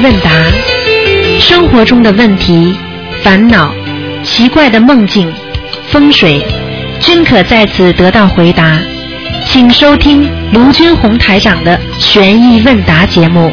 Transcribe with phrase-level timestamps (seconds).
[0.00, 0.30] 问答，
[1.40, 2.74] 生活中的问题、
[3.22, 3.74] 烦恼、
[4.22, 5.32] 奇怪的梦境、
[5.90, 6.44] 风水，
[7.00, 8.78] 均可在此得到回答。
[9.46, 13.52] 请收听卢军红台长的悬疑问答节目。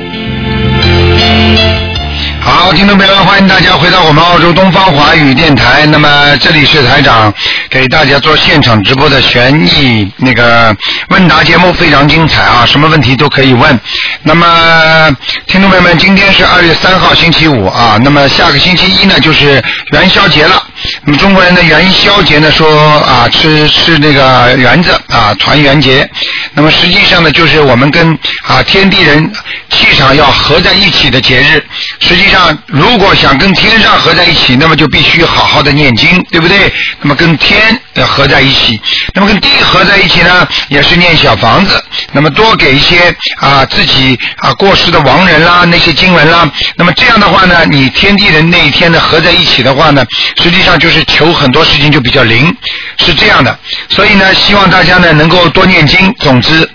[2.42, 5.86] 好，听众朋友们，欢迎大家回到我们澳洲东方华语电台。
[5.86, 7.32] 那么这里是台长
[7.70, 10.76] 给大家做现场直播的悬疑那个
[11.10, 13.80] 问答节目，非常精彩啊，什么问题都可以问。
[14.24, 15.10] 那么
[15.48, 20.62] 听众朋友们，今天是二月三号星期五啊，那么下个星期一呢就是元宵节了。
[21.06, 22.70] 那么中国人的元宵节呢说
[23.00, 26.10] 啊吃吃那个圆子啊团圆节，
[26.54, 28.14] 那么实际上呢就是我们跟
[28.46, 29.32] 啊天地人
[29.70, 31.66] 气场要合在一起的节日。
[32.00, 36.72] 实际上，如果想跟天上合在一起，那么就必须好好的念经，对不对？
[37.02, 37.60] 那么跟天
[37.94, 38.80] 要合在一起，
[39.14, 41.84] 那么跟地合在一起呢，也是念小房子。
[42.12, 46.52] 那么多给一些啊自己啊过世的亡人啦，那些经文啦。
[46.76, 50.06] 那么这样的话呢，你天地人那一天呢合在一起的话呢，
[50.42, 52.56] 实际上就是求很多事情就比较灵，
[52.98, 53.58] 是这样的。
[53.90, 56.14] 所以呢，希望大家呢能够多念经。
[56.20, 56.70] 总之。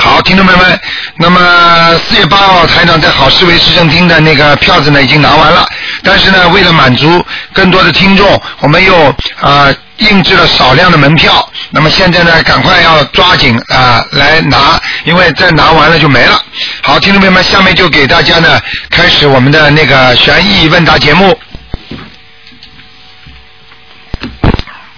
[0.00, 0.80] 好，听众朋友们，
[1.18, 5.68] 那么四月八号台长在好市委市政厅的那个票子呢已经拿完了，
[6.02, 11.46] 但是呢，为了满足更多的听众，我们又啊、印制了少量的门票。
[11.68, 16.42] 那么现在呢，赶快要抓紧啊、来拿，因为再拿完了就没了。
[16.82, 21.38] 好，听众朋友们，下面就给大家呢开始我们的那个悬疑问答节目。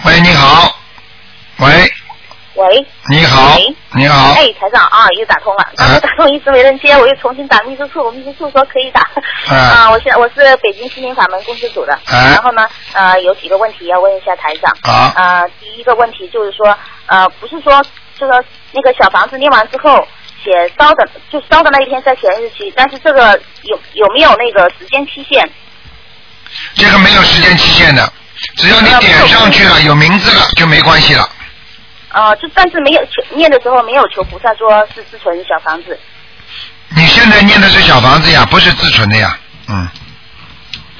[0.04, 0.78] 喂，你好。
[1.58, 1.92] 喂，
[2.68, 3.58] 喂，你好，
[3.92, 4.34] 你好。
[4.34, 9.00] 哎，台长啊，又打通了，然后打通一直没人接，我又重新打秘书处，秘书处说可以打。
[9.48, 9.56] 啊
[9.88, 14.70] 啊，我现我是北京心灵法门公司组的，啊然后呢，呃，有几个问题要问一下台长。
[14.82, 17.82] 啊呃，第一个问题就是说，呃，不是说
[18.16, 20.06] 这个那个小房子念完之后
[20.44, 25.50] 写烧的，就烧的那一天再写日期，但是这个有有没有那个时间期限？
[26.74, 28.12] 这个没有时间期限的，
[28.56, 31.28] 只要你点上去了，有名字了就没关系了。
[32.12, 35.98] 呃，就但是没有求念的时候没有求菩萨说是自存小房子。
[36.94, 39.38] 你现在念的是小房子呀，不是自存的呀。
[39.68, 39.88] 嗯，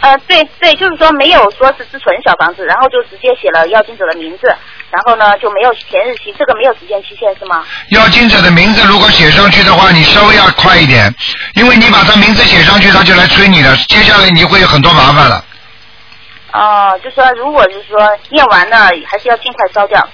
[0.01, 4.47] 呃，对对，就是说没有说是自存小房子，然后就直接写了要经者的名字，
[4.91, 7.63] 然后呢就没有填日期，这个没有时间期限是吗？
[7.91, 11.15] 要经者的名字如果写上去的话，你稍微要快一点，
[11.57, 15.45] 因为你把他名字写上去，他就来催你了，接下来你会有很多麻烦了。
[16.55, 17.99] 哦、就说如果就是说
[18.31, 20.09] 念完了，还是要尽快烧掉。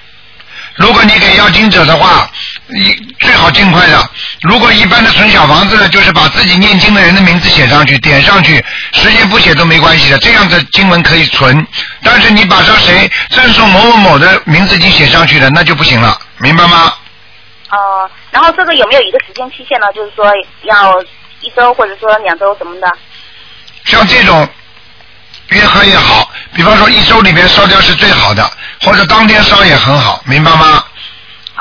[0.78, 2.30] 如果你给要经者的话，
[2.68, 4.10] 一最好尽快的。
[4.42, 11.66] 如果一般的存小房子呢，就是把自己念经的人的名字写上去，点上去，时间不写都没关系的，这样子经文可以存。
[12.02, 16.92] 但是你把上谁赠送某某某的名字已经写上去了，那就不行了，明白吗？
[17.70, 19.92] 呃，然后这个有没有一个时间期限呢？
[19.92, 20.94] 就是说要
[21.40, 22.86] 一周或者说两周什么的？
[23.84, 24.48] 像这种
[25.50, 28.42] 越喝越好，比方说一周里面烧掉是最好的，
[28.82, 30.84] 或者当天烧也很好，明白吗？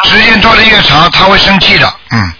[0.03, 2.33] 时间拖得越长，他会生气的，嗯。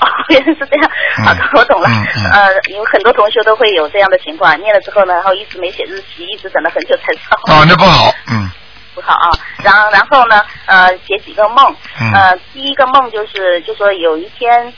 [0.00, 0.90] 哦，原来是这样。
[1.18, 1.88] 嗯好的，我懂了。
[1.88, 7.36] 嗯嗯呃，有很多同学都会有这样的情况，念了之后呢，然后一直没写日期，一直等了很久才烧。
[7.46, 8.50] 哦，那不好，嗯
[8.94, 9.30] 不好啊。
[9.62, 11.74] 然后然后呢，呃，写几个梦。
[12.00, 14.72] 嗯呃，第一个梦就是，就说有一天，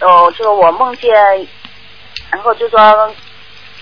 [0.00, 1.10] 哦，就是我梦见，
[2.30, 3.10] 然后就说，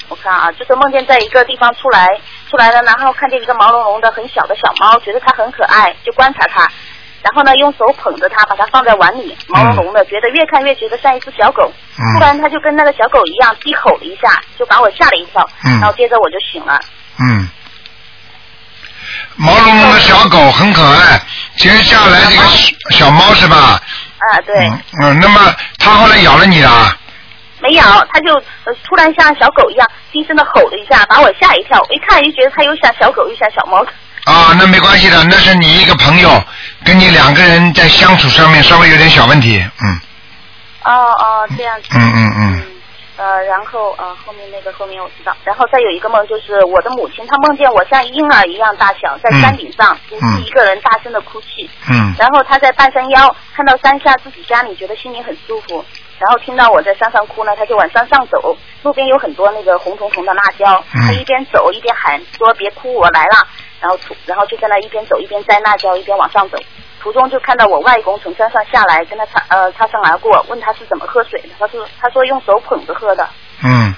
[0.09, 2.07] 我看啊，就是梦见在一个地方出来，
[2.51, 6.69] 出来了，然后看见一个毛茸茸的很小的小猫，觉得它很可爱，就观察它。
[7.23, 11.73] 然后呢，用手捧着它，把它放在碗里，毛茸茸的，觉得越看越觉得像一只小狗。
[11.99, 15.43] 嗯突然，它就跟那个小狗一样低吼了一下，就把我吓了一跳。
[15.65, 16.79] 嗯然后接着我就醒了。
[17.19, 17.49] 嗯。
[19.37, 21.21] 毛茸茸的小狗很可爱，
[21.57, 23.57] 接下来这个小小猫是吧？
[24.19, 24.55] 啊，对。
[24.69, 26.95] 嗯嗯，那么它后来咬了你了？
[27.65, 27.83] 没有，
[28.13, 31.81] 他就呃突然像小狗一样低声的吼了一下，把我吓一跳。
[31.89, 33.83] 我一看就觉得他又像小狗又像小猫。
[34.25, 36.29] 啊，那没关系的，那是你一个朋友，
[36.85, 40.01] 跟你两个人在相处上面稍微有点小问题，嗯
[40.85, 41.89] 哦哦，这样子。
[41.93, 42.63] 嗯嗯嗯，
[43.17, 51.69] 呃，然后呃后面那个后面我知道，然后再有一个梦就是我的母亲，她梦见我像婴儿一样大小，在山顶上独自一个人大声的哭泣。
[51.91, 55.85] 嗯然后她在半山腰看到山下自己家里，觉得心里很舒服。
[56.19, 63.47] 然后听到我在山上哭呢，她就往山上走，路边有很多那个红彤彤的辣椒，嗯她一边走一边喊说别哭，我来了。
[63.81, 66.57] 然后途然后就在那一边走一边摘辣椒，一边往上走。
[67.05, 71.51] 途中就看到我外公从山上下来，跟他擦呃擦身而过，问他是怎么喝水的。
[71.59, 73.29] 他说他说用手捧着喝的。
[73.63, 73.95] 嗯，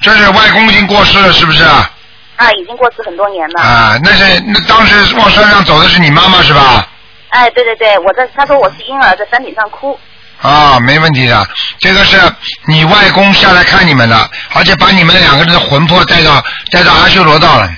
[0.00, 1.88] 这是外公已经过世了，是不是啊？
[2.34, 3.62] 啊，已经过世很多年了。
[3.62, 6.88] 啊，那是那当时往山上走的是你妈妈是吧？
[7.28, 9.96] 哎，对对对，我在他说我是婴儿在山顶上哭，
[10.42, 11.48] 啊，没问题的。
[11.78, 12.18] 这个是
[12.66, 17.70] 你外公下来看你们的，而且把你们两个人的魂魄带到带到阿修罗道了。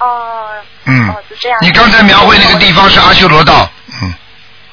[0.00, 0.39] 哦。
[0.90, 1.58] 嗯哦，是这样。
[1.62, 3.70] 你刚才描绘那个地方是阿修罗道，
[4.02, 4.12] 嗯，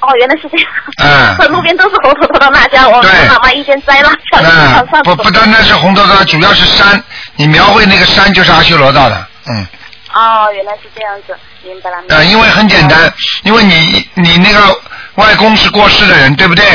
[0.01, 0.67] 哦，原来是这样。
[0.99, 7.01] 嗯 路边都是红头头的辣椒，我妈妈一边摘辣椒不不单单是红头头，主要是山，
[7.35, 9.67] 你描绘那个山就是阿修罗道的，嗯。
[10.13, 11.97] 哦，原来是这样子，明白了。
[11.97, 13.13] 明白了呃，因为很简单，
[13.43, 14.81] 因为你你那个
[15.15, 16.65] 外公是过世的人，对不对？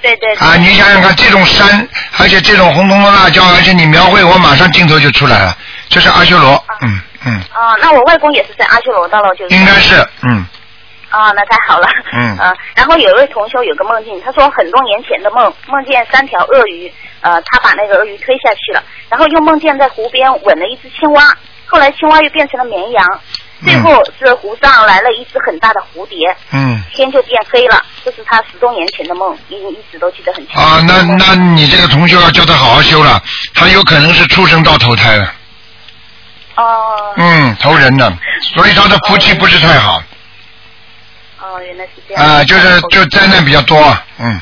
[0.00, 0.48] 对对对。
[0.48, 1.86] 啊，你想想看，这种山，
[2.16, 5.54] 而且这种红彤彤的辣椒，而且你描绘，我马上镜头就出来了，
[5.90, 9.54] 这是阿修罗，嗯嗯，啊，那我外公也是在阿修罗道了，就是。
[9.54, 10.44] 应该是，嗯
[11.10, 11.88] 啊，那太好了。
[12.12, 21.36] 嗯 呃，然后有一位同修有个梦境，他说很多年前的梦，梦见三条鳄鱼，呃，他把那个鳄鱼推下去了，然后又梦见在湖边吻了一只青蛙，
[21.66, 23.04] 后来青蛙又变成了绵羊，
[23.64, 26.80] 最后是湖上来了一只很大的蝴蝶，嗯。
[26.92, 27.82] 天就变黑了。
[28.04, 30.60] 这是他十多年前的梦，一一直都记得很清楚。
[30.60, 33.20] 啊，那那你这个同学要叫他好好修了，
[33.54, 35.28] 他有可能是畜生道投胎的，
[36.60, 37.14] 哦。
[37.16, 38.12] 嗯，投人的，
[38.54, 40.02] 所以他的福气不是太好，
[41.40, 42.24] 哦，原来是这样。
[42.24, 43.78] 啊，就是就灾难比较多，
[44.18, 44.40] 嗯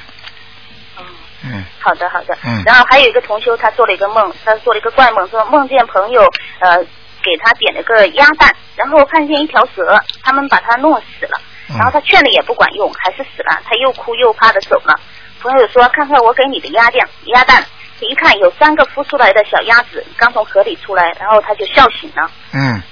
[1.45, 2.37] 嗯好的，好的。
[2.45, 6.23] 嗯然后还有一个同修，他做了一个梦，他做了一个怪梦，说梦见朋友
[6.61, 6.77] 呃
[7.23, 14.99] 给他点了个鸭蛋，然后看见一条蛇，他们把他弄死了，嗯然后他劝了也不管用，还是死了，他又哭又怕的走了。
[15.41, 17.65] 朋友说：“看看我给你的鸭蛋，鸭蛋。”
[18.01, 22.31] 一看有三个孵出来的小鸭子刚从河里出来，然后他就笑醒了。
[22.53, 22.83] 嗯，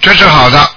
[0.00, 0.70] 这是好的。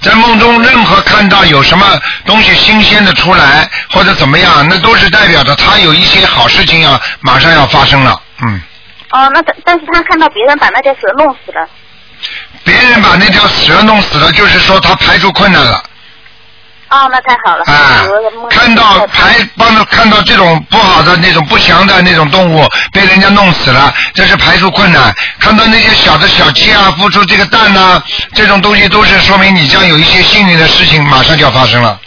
[0.00, 1.84] 在梦中，任何看到有什么
[2.24, 8.20] 东西新鲜的出来，或者怎么样，那都是代表着他有一些好事情要马上要发生了。
[8.40, 8.62] 嗯，
[9.10, 11.68] 哦，那但但是他看到别人把那条蛇弄死了。
[12.64, 15.82] 别人把那条蛇弄死了，就是说他排除困难了。
[16.90, 17.64] 哦，那太好了。
[17.64, 18.04] 啊
[18.50, 25.14] 看到排帮着看到这种不好的那种不祥的那种动物被人家弄死了，这是排除困难。
[25.38, 28.02] 看到那些小的小鸡啊孵出这个蛋呐、
[28.34, 31.98] 这种东西都是说明你将有一些幸运的事情马上就要发生了。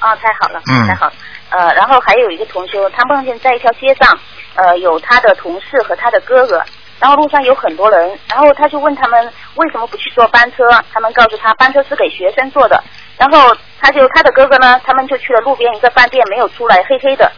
[0.00, 1.12] 哦，太好了，嗯太好了。
[1.50, 4.18] 呃，然后还有一个同修，他梦见在一条街上，
[4.54, 6.62] 呃，有他的同事和他的哥哥，
[6.98, 12.82] 然后路上有很多人，然后他就问他们为什么不去坐班车，他们告诉他班车是给学生坐的，
[13.22, 17.30] 然后他就他的哥哥呢，他们就去了路边一个饭店，没有出来，黑黑的，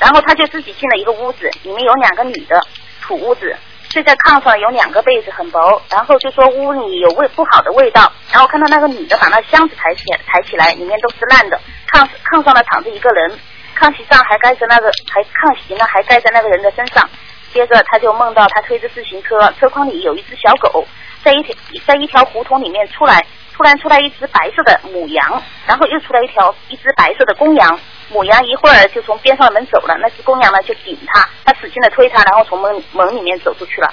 [0.00, 2.60] 然后他就自己进了一个屋子，里面有两个女的，
[3.00, 3.54] 土屋子，
[3.88, 11.60] 睡在炕上，有两个被子很薄，然后就说屋里有味不好的味道，然后看到那个女的把那箱子抬起抬起来，里面都是烂的，
[11.92, 13.38] 炕炕上呢躺着一个人，
[13.78, 17.08] 炕席上还盖着那个还炕席呢还盖在那个人的身上，
[17.52, 20.84] 接着他就梦到他推着自行车，车筐里有一只小狗，
[21.22, 21.54] 在一条
[21.86, 23.24] 在一条胡同里面出来，
[23.56, 27.78] 突然出来一只白色的母羊，然后又出来一条一只白色的公羊，
[28.10, 33.88] 母羊一会儿就从边上的门走了，那只公羊呢就顶他，他使劲的推他，然后从门门里面走出去了。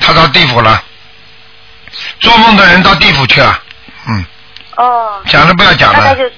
[0.00, 0.82] 他到地府了，
[2.20, 3.58] 做梦的人到地府去了。
[4.06, 4.24] 嗯，
[4.76, 5.98] 哦，讲了不要讲了。
[5.98, 6.30] 大概就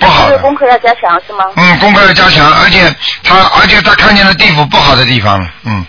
[0.00, 1.44] 不好功课要加强是吗？
[1.56, 5.86] 嗯，功课要加强，而且他，而且他看见了地府不好的地方，嗯，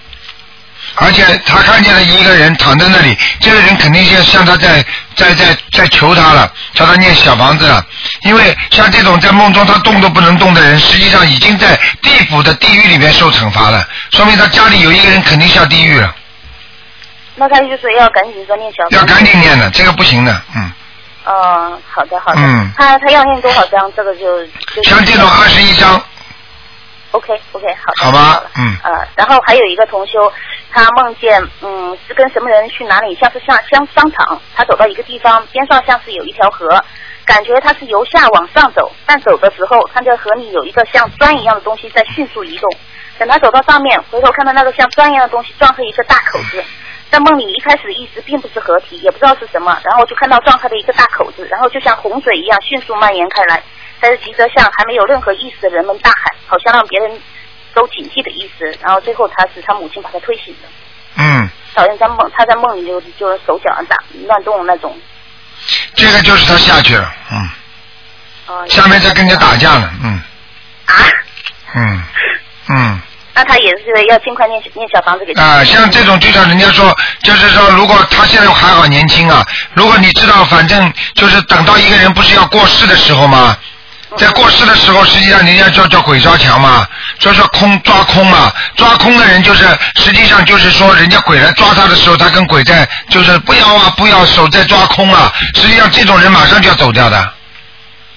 [0.96, 4.84] 而且他看见了一个人躺在那里，这个人肯定像像他在
[5.16, 7.86] 在在在求他了，叫他念小房子了，
[8.24, 16.14] 因为像这种在梦中他动都不能动的人，实际上已经在地府的地狱里面受惩罚了，说明他家里有一个人肯定下地狱了，
[17.36, 18.96] 那他就是要赶紧说念小房子。
[18.98, 19.40] 要赶紧。
[19.40, 20.72] 念的，这个不行的，嗯，
[21.24, 22.42] 哦，好的好的。
[22.42, 23.90] 嗯他他要念多少张？
[23.96, 26.02] 这个就就像这种二十一章，
[27.12, 28.06] OK OK 好的。
[28.06, 30.32] 好吧嗯呃，然后还有一个同修，
[30.72, 36.68] 他梦见嗯是跟什么人去哪里，像是像商商场，他走到一个地方，边上像是有一条河，
[37.26, 42.70] 感觉他是由下往上走，但走的时候看见河里有一个像砖一样的东西在迅速移动。
[43.18, 46.64] 等他走到上面，回头看到那个像砖一样的东西撞开一个大口子，
[47.12, 53.62] 在梦里一开始的意思并不是合体，也不知道是什么，然后就看到撞开的一个大口子，然后就像洪水一样迅速蔓延开来，
[54.00, 57.20] 但是急着向还没有任何意识的人们大喊，好像让别人
[57.74, 58.66] 都警惕的意思。
[58.82, 60.68] 然后最后他是他母亲把他推醒的，
[61.18, 64.98] 嗯，好像在梦他在梦里就就是手脚打乱动那种。
[65.96, 67.50] 这个就是他下去了，嗯，
[68.48, 70.22] 呃、下面在跟人家打架呢，嗯
[70.86, 70.94] 啊，
[71.76, 72.04] 嗯
[72.70, 73.02] 嗯。
[73.36, 75.42] 那他也是要尽快念念小房子给他。
[75.42, 83.56] 啊，像这种就像人家说，就是说，如果他现在还好年轻啊，如果你知道，反正就是等到一个人不是要过世的时候吗？
[84.18, 86.86] 在过世的时候，实际上人家叫叫鬼抓墙嘛，
[87.20, 97.34] 所以说空抓空嘛，抓空的人就是实际上就是说，人家鬼来抓他的时候，他跟鬼在就是不要啊不要手在抓空啊，实际上这种人马上就要走掉的。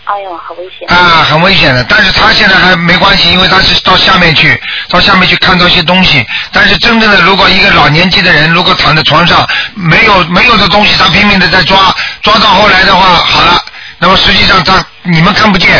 [0.04, 0.88] 哎呦，好危险。
[0.88, 1.84] 啊，很危险的。
[1.84, 6.26] 但是他现在还没关系，因为他是到下面去，到下面去看到一些东西。
[6.50, 13.64] 但是真正的，如果一个老年纪的人，如果躺在床上，没有没有的东西，他拼命的在抓，抓到后来的话，好了，
[14.02, 15.70] 那么实际上他你们看不见，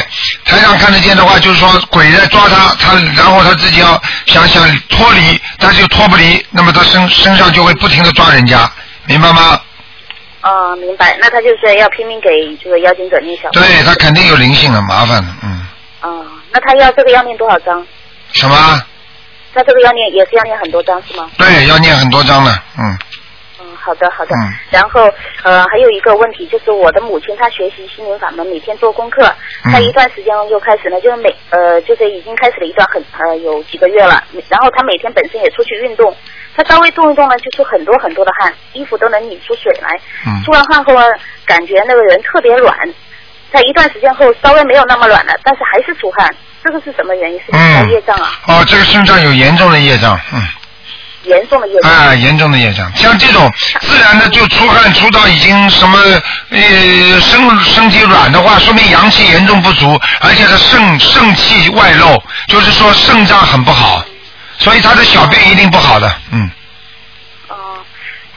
[0.45, 8.71] 台上看得见的话，就是说鬼在抓他，他然后他自己要想想脱离，但是又脱不离，那么他身身上就会不停的抓人家，
[9.07, 9.61] 明白吗？
[10.43, 11.17] 哦，明白。
[11.21, 12.29] 那他就是要拼命给
[12.63, 13.51] 这个妖精者念小。
[13.51, 15.67] 对他肯定有灵性的，麻烦的，嗯。
[16.03, 17.85] 哦，那他要这个要念多少张？
[18.35, 18.83] 什么？
[19.53, 21.29] 那这个要念也是要念很多张是吗？
[21.37, 22.97] 对，要念很多张的，嗯。
[23.63, 24.35] 嗯，好的好的。
[24.35, 25.03] 嗯然后
[25.43, 29.23] 呃还有一个问题就是我的母亲她学习心灵法门，每天做功课，
[29.65, 36.15] 嗯她一段时间又开始呢，就是每呃就是已经开始了一段很呃有几个月了，然后她每天本身也出去运动，
[36.57, 41.07] 她稍微动一动呢就出很多很多的汗，衣服都能拧出水来，嗯出完汗后呢
[41.45, 42.75] 感觉那个人特别软，
[43.53, 47.39] 在一段时间后稍微没有那么软了，但是还是出汗，这个是什么原因？
[47.41, 48.33] 是不是他嗯业障啊？
[48.49, 50.41] 哦，这个身上有严重的业障，嗯。
[51.25, 51.91] 严重的业障。
[51.91, 53.51] 啊，严重的业障，像这种
[53.81, 55.99] 自然的就出汗出到已经什么
[56.51, 64.05] 呃身身体软的话，说明阳气严重不足，而且他肾肾气外露，就是说肾脏很不好，
[64.59, 66.51] 所以他的小便一定不好的，嗯。
[67.49, 67.55] 哦，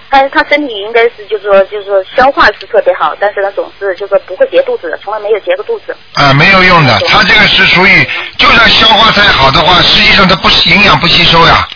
[0.09, 5.95] 但是他身体应该是就是说就是说消化是特别好，但是他总是就是说不会结肚子的，从来没有结过肚子。
[6.13, 11.67] 啊，没有用的，他这个是属于，就算消化再好的话，实际上他不营养不吸收呀。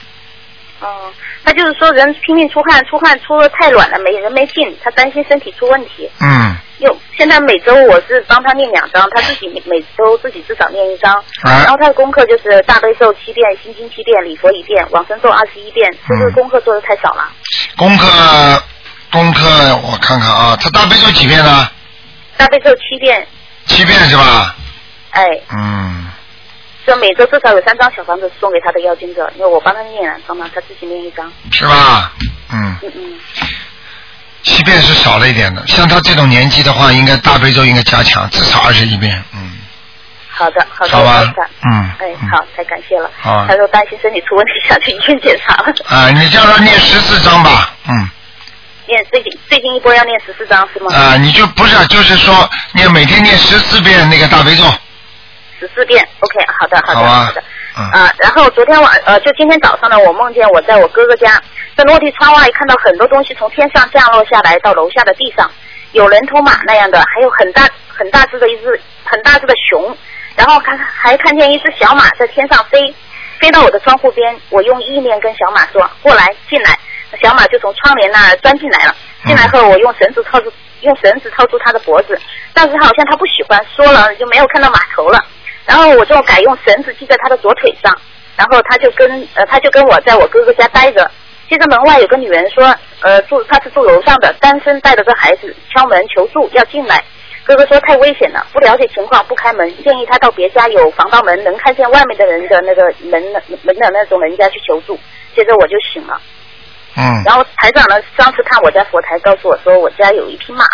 [0.81, 1.12] 哦，
[1.43, 6.09] 他就是说人拼命出汗，出汗出的太软了，没人没劲，他担心身体出问题。
[6.21, 11.13] 嗯，又现在每周我是帮他念两张，他自己每每周自己至少念一张。
[11.43, 17.29] 啊然后他的功课就是大悲咒七遍，心经七遍，礼佛一遍，往生咒二十一遍，是不是嗯功课做的太少了？
[17.77, 18.63] 功课
[19.12, 19.43] 功课
[19.83, 21.67] 我看看啊，他大悲咒几遍呢？
[22.38, 23.27] 大悲咒七遍，
[23.65, 24.55] 七遍是吧？
[25.12, 26.07] 哎，嗯，
[26.89, 31.31] 就每周至少有三张小房子送给他的妖精者，因为我帮他念两张嘛，他自己念一张。
[31.51, 32.12] 是吧？
[32.51, 32.75] 嗯。
[32.81, 33.19] 嗯嗯。
[34.41, 39.24] 七遍是少了一点的，像他这种年纪的话，应该大悲咒应该加强，至少二十一遍。
[39.36, 39.51] 嗯，
[40.29, 41.31] 好的，好的，好吧
[41.69, 43.12] 嗯哎嗯，好，太感谢了。
[43.22, 45.72] 好他说担心身体出问题， 想去医院检查了。
[45.86, 47.72] 啊，你叫他念十四章吧。
[47.88, 48.10] 嗯，
[48.88, 50.91] 念最近最近一波要念十四章是吗？
[50.91, 54.63] 啊，你就不是，就是说念每天念十四遍那个大悲咒。
[55.60, 57.44] 十四遍，OK，好的，好的，好的。
[57.78, 57.86] 嗯。
[57.92, 61.42] 啊，然后昨天晚呃，就今天早上呢，我梦见我在我哥哥家，
[61.75, 65.50] 在落地窗外看到很多东西从天上降落下来到楼下的地上，
[65.92, 69.96] 有人头马那样的，还有很大很大只的一只很大只的熊，
[70.36, 72.94] 然后看还看见一只小马在天上飞，
[73.39, 76.78] 飞到我的窗户边，我用意念跟小马说过来进来，
[77.22, 80.51] 小马就从窗帘那儿钻进来了，进来后我用绳子套住
[80.82, 82.20] 用绳子套住它的脖子，
[82.54, 85.20] 但是好像它不喜欢，说了就没有看到马头了。
[85.70, 87.96] 然后我就改用绳子系在他的左腿上，
[88.36, 91.10] 然后他就跟呃他就跟我在我哥哥家待着。
[91.48, 97.04] 接着门外有个女人说，呃住他是住楼上的，单身带着个孩子，敲门求助要进来。
[97.44, 103.22] 哥哥说太危险了，不了解情况不开门，建议他到别家有防盗门能看见外面的人的那个门
[103.62, 105.00] 门的那种人家去求助。
[105.36, 106.20] 接着我就醒了。
[106.98, 110.66] 嗯然后台长呢，上次看我家佛台，告诉我说我家有一匹马，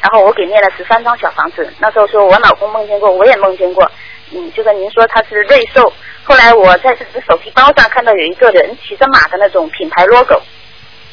[0.00, 1.68] 然后我给念了十三张小房子。
[1.78, 3.90] 那时候说我老公梦见过，我也梦见过，
[4.32, 5.92] 嗯，就是您说它是瑞兽。
[6.22, 10.40] 后来我在这只手提包上看到有一个人骑着马的那种品牌 logo，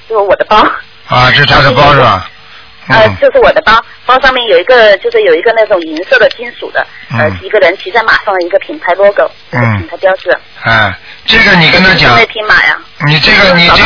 [0.07, 0.57] 就是我的包，
[1.07, 2.29] 啊，这是他的包是吧？
[2.89, 3.73] 呃嗯，这是我的包，
[4.05, 10.35] 包上面有一个就是有一个那种银色的金属的，呃嗯，一个人骑在马上的一个品牌 logo，嗯品牌标志。
[10.63, 12.75] 哎，这个你跟他讲，那匹马呀，
[13.05, 13.83] 你这个你这。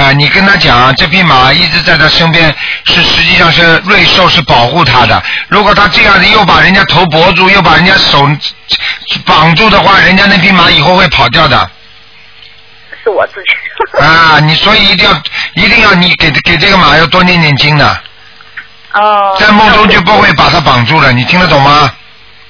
[0.00, 2.52] 啊，你跟他讲啊，这匹马一直在他身边，
[2.84, 5.22] 是实际上是瑞兽是保护他的。
[5.48, 8.28] 如果他这样子又把人家头脖住，又把人家手
[9.24, 11.70] 绑住的话，人家那匹马以后会跑掉的。
[13.02, 14.02] 是我自己。
[14.02, 15.22] 啊，你所以一定要
[15.54, 18.02] 一定要你给给这个马要多念念经的，
[18.92, 19.36] 哦。
[19.38, 21.90] 在梦中就不会把它绑住了，你听得懂吗？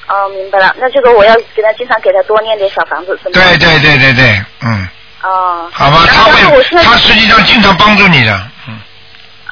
[0.09, 3.33] 哦，明白了，那这个我要给他经常给他多念点小房子，是吗？
[3.33, 4.89] 对对对对对，嗯，
[5.23, 5.69] 哦。
[5.73, 8.51] 好吧，他会他实际上经常帮助你的，嗯，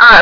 [0.03, 0.19] 啊，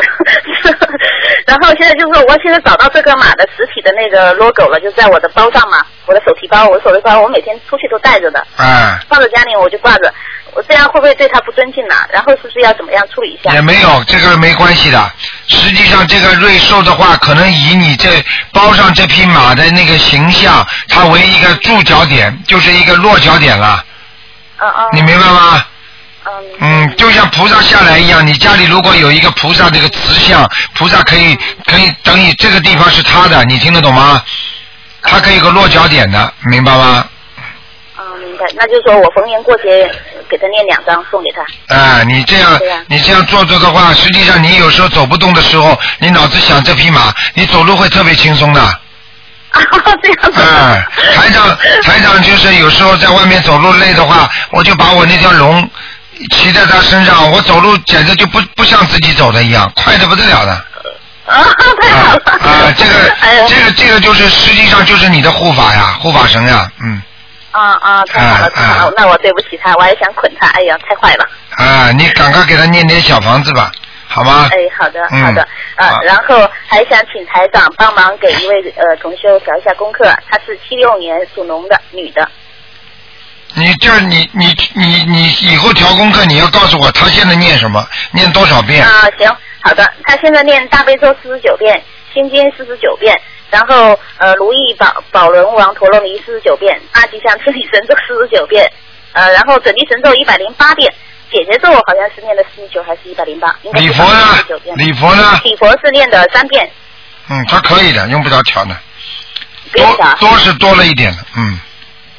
[1.47, 8.99] 然后现在就是说我现在找到这个马的实体的那个 logo 了，就在我的包上嘛，我的手提包，我的手提包我每天出去都带着的，哎。
[9.09, 10.13] 放在家里我就挂着，
[10.53, 11.95] 我这样会不会对他不尊敬呢？
[12.13, 13.51] 然后是不是要怎么样处理一下？
[13.53, 15.11] 也没有，这个没关系的。
[15.47, 18.23] 实际上，这个瑞兽的话，可能以你这
[18.53, 23.83] 包上这匹马的那个形象，它为一个注脚点，就是一个落脚点了。
[24.59, 24.89] 嗯嗯。
[24.93, 25.65] 你明白吗？
[26.59, 26.87] 嗯。
[26.87, 34.21] 嗯，就像菩萨下来一样，你家里如果有一个菩萨这个慈像，菩萨可以可以等于这个地方是他的，你听得懂吗？
[35.03, 37.05] 他可以有个落脚点的，明白吗？
[37.95, 38.45] 啊，明白。
[38.55, 39.89] 那就是说我逢年过节
[40.29, 41.75] 给他念两张送给他。
[41.75, 48.61] 啊，你这样你这样做做的话，实际上你有时候走不动的时候，你脑子想这匹马，你走路会特别轻松的。
[48.61, 49.59] 啊，
[50.01, 50.41] 这样子。
[50.41, 55.67] 哎，台长，台长就是有时候在外面走路累的话，我就把我那条龙
[56.29, 60.51] 骑在他身上，我走路简直就不不像自己走的一样，快的不得了的。
[61.25, 61.45] 啊，
[61.81, 62.31] 太好啊了。
[62.33, 63.45] 啊，这个哎。
[63.47, 67.01] 这个这个就是实际上就是你的护法呀，护法神呀，嗯。
[67.51, 68.93] 啊啊，太好了，啊太好了啊！
[68.95, 71.27] 那我对不起他，我还想捆他，哎呀，太坏了。
[71.57, 73.69] 啊，你赶快给他念点小房子吧，
[74.07, 74.47] 好吗？
[74.51, 82.25] 哎，好的，嗯好的，呃好，然后还想请台长帮忙给一位呃同修调一下功课，她是七六年属龙的女的，
[83.53, 88.85] 你就是你你你你以后调功课，你要告诉我他现在念什么，念多少遍？
[88.85, 89.29] 啊，行，
[89.61, 98.71] 好的，他现在念大悲咒四十九遍，心经四十九遍，然后呃如意宝宝轮王陀罗尼四十九遍，大吉祥天理神咒四十九遍，
[99.13, 100.91] 呃，然后准提神咒一百零八遍。
[101.31, 103.55] 姐姐咒好像是念的四十九还是一百零八？
[103.73, 104.19] 礼佛呢。
[104.75, 105.39] 礼佛呢？
[105.45, 106.69] 礼佛是念的三遍，
[107.29, 108.75] 嗯，他可以的，用不着调的，
[109.71, 109.85] 多。
[110.19, 111.59] 多是多了一点的，嗯。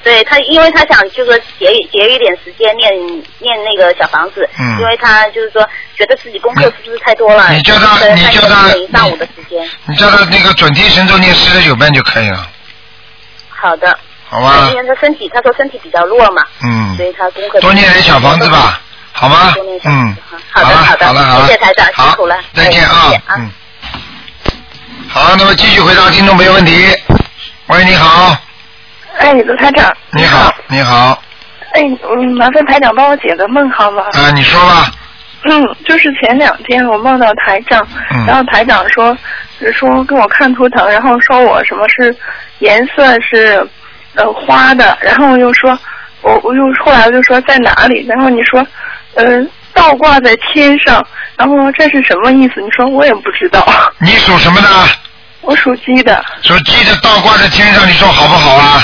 [0.02, 2.90] 对他，因为他想就是说节节约一点时间念
[3.38, 4.80] 念那个小房子，嗯。
[4.80, 5.66] 因为他就是说
[5.96, 7.50] 觉得自己功课是不是太多了？
[7.52, 9.68] 你叫他你叫他念一上午的时间。
[9.86, 12.48] 你叫他那个准提神咒念四十九遍就可以了，
[13.48, 13.96] 好的，
[14.28, 14.68] 好吧。
[14.70, 14.76] 因？
[14.76, 16.96] 为他身体，他说身体比较弱嘛，嗯。
[16.96, 18.80] 所，以他功课多念点小房子吧，
[19.12, 19.54] 好吗
[19.84, 20.16] 嗯，
[20.50, 21.06] 好的好的。
[21.06, 22.36] 好了好了，谢谢台长辛苦了。
[22.54, 23.12] 再见啊。
[23.36, 23.50] 嗯。
[25.08, 26.88] 好，那么继续回答听众朋友问题。
[27.66, 28.36] 喂，你好，
[29.22, 29.92] 哎，卢台长。
[30.10, 31.22] 你好，你好，
[31.74, 31.80] 哎，
[32.16, 34.02] 嗯，麻烦台长帮我解个梦好吗？
[34.14, 34.90] 啊，你说吧，
[35.44, 37.80] 嗯，就是前两天我梦到台长，
[38.12, 39.16] 嗯然后台长说，
[39.72, 42.14] 说跟我看图腾，然后说我什么是
[42.58, 43.64] 颜色是
[44.16, 45.78] 呃花的，然后又说
[46.22, 48.66] 我我又后来我就说在哪里，然后你说
[49.14, 49.24] 呃
[49.72, 51.00] 倒挂在天上，
[51.36, 52.60] 然后这是什么意思？
[52.60, 53.64] 你说我也不知道，
[53.98, 54.68] 你属什么的？
[55.42, 58.82] 我属鸡的，属鸡的倒挂在天上，你说好不好啊？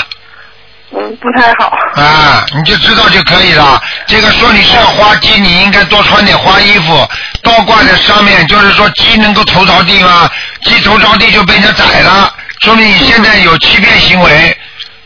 [0.91, 1.71] 嗯，不太好。
[1.95, 3.81] 啊，你就知道就可以了。
[4.07, 7.07] 这个说你是个花鸡，你应该多穿点花衣服，
[7.43, 10.29] 倒挂在上面，就是说鸡能够头着地吗？
[10.63, 14.57] 鸡头着地就被人家宰了，说明你现在有欺骗行为，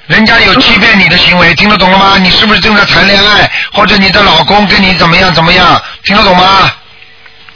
[0.07, 2.17] 人家有欺骗你的行为，听得懂了吗？
[2.17, 6.71] 你是不是正在谈恋爱，或者你的老公跟你怎么样怎么样，听得懂吗？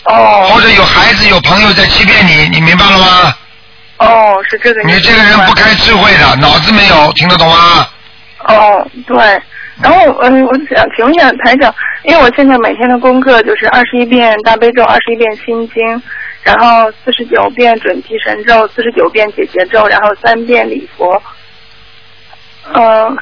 [0.03, 3.35] 哦或者有孩子有朋友在欺骗你，你明白了吗？
[3.97, 4.81] 哦，是这个。
[4.83, 7.87] 你这个人不开智慧的，脑子没有，听得懂吗？
[8.47, 9.41] 哦，对。
[9.79, 11.71] 然后，嗯，我想请问一下台长，
[12.03, 16.01] 因为我现在每天的功课就是二十一遍大悲咒，二十一遍心经，
[16.41, 21.21] 然后四十九遍准提神咒，四十九遍解结咒，然后三遍礼佛。
[22.73, 23.15] 嗯、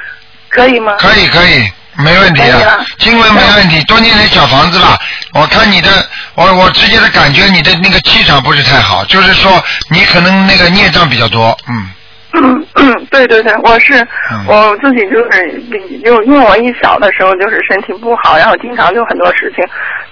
[0.48, 0.96] 可以吗？
[0.98, 4.98] 可以可以，没问题的啊，经文没问题，多念点小房子吧。
[5.34, 5.90] 我看你的，
[6.36, 11.90] 我我直接的感觉你的那个气场不是太好，就是说你可能那个孽障比较多，嗯。
[12.44, 13.94] 嗯嗯，对对对，我是、
[14.32, 15.62] 嗯我自己就是
[16.04, 19.64] 就因为我一小的时候就是身体不好，然后经常就很多事情，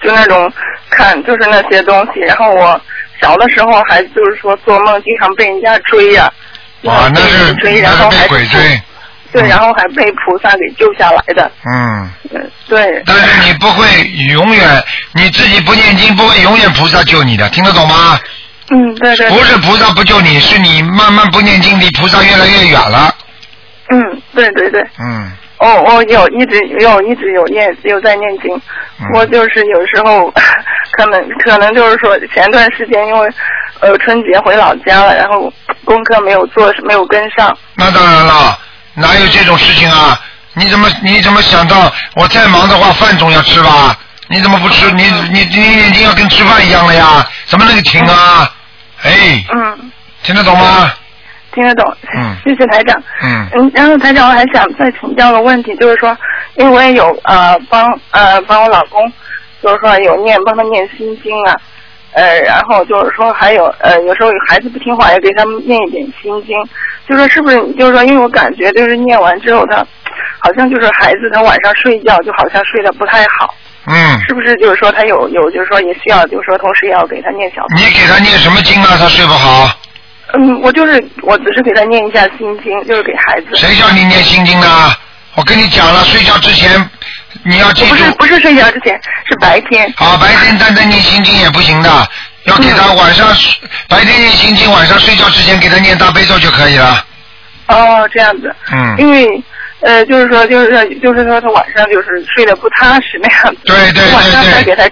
[0.02, 0.50] 就那种
[0.90, 2.80] 看就是那些东西，然后我
[3.20, 6.30] 小的时候还就是说做梦经常被人家追呀、
[6.86, 8.60] 啊，那是追，然后还被鬼追，
[9.32, 12.10] 对，嗯然后还被菩萨给救下来的，嗯。
[12.32, 13.02] 嗯，对。
[13.06, 13.86] 但是你不会
[14.34, 14.82] 永远，
[15.12, 18.18] 你自己不念经，不会永远菩萨救你的，听得懂吗？
[18.74, 19.28] 嗯，对对。
[19.30, 23.14] 不是菩萨不救你，是你慢慢不念经，离菩萨越来越远了。
[23.90, 24.82] 嗯，对对对。
[24.98, 28.50] 嗯，哦，我有一直有一直有念有在念经，
[29.00, 30.32] 嗯我就是有时候
[30.92, 33.28] 可能可能就是说前段时间因为
[33.80, 35.52] 呃春节回老家了，然后
[35.84, 38.58] 功课没有做没有跟上，那当然了，
[38.94, 40.18] 哪有这种事情啊？
[40.54, 43.96] 你怎么你怎么想到我再忙的话饭总要吃吧？
[44.28, 44.90] 你怎么不吃？
[44.92, 47.26] 你你你眼睛要跟吃饭一样了呀？
[47.46, 48.50] 怎么能停啊？
[49.04, 50.90] 哎，嗯，听得懂吗？
[51.52, 52.34] 听得懂，嗯。
[52.42, 53.00] 谢谢台长。
[53.22, 53.48] 嗯。
[53.52, 56.16] 嗯，然后台长，我还想再请教个问题，就是说，
[56.56, 59.12] 因为我也有呃帮呃帮我老公，
[59.62, 61.54] 就是说有念帮他念心经啊，
[62.12, 66.56] 呃，然后就是说还有呃有时候有孩子不听话，也给他们念一点心经，
[67.06, 69.76] 就说是不是就是说，因为我感觉就是念完之后他
[70.38, 73.54] 好像就是孩子他晚上睡觉就好像睡得不太好，
[73.86, 78.96] 嗯，是不是就是说他有有就是说也需要就是说同时也要给他念小你给他念什么经啊？
[78.98, 79.70] 他睡不好。
[80.32, 80.92] 嗯，我就是
[81.22, 83.54] 我只是给他念一下心经，就是给孩子。
[83.54, 84.68] 谁叫你念心经的？
[85.34, 86.70] 我跟你讲了，睡觉之前
[87.42, 89.92] 你要记住，不是不是睡觉之前，是白天。
[89.96, 92.08] 好，白天单单念心经也不行的，
[92.44, 93.28] 要给他晚上、
[93.88, 97.04] 白天念心经，晚上睡觉之前给他念大悲咒就可以了。
[97.66, 98.54] 哦，这样子。
[98.72, 99.26] 嗯，因为
[99.80, 103.60] 呃，就是说，就是说，就是说，他晚上就是睡得不踏实那样子。
[103.64, 104.88] 对对晚上再给他，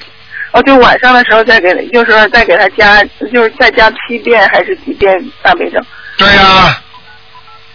[0.53, 5.81] 哦，就晚上的时候再给，就是说再给他加，就是再加七遍还是几遍大悲咒？
[6.19, 6.83] 对呀、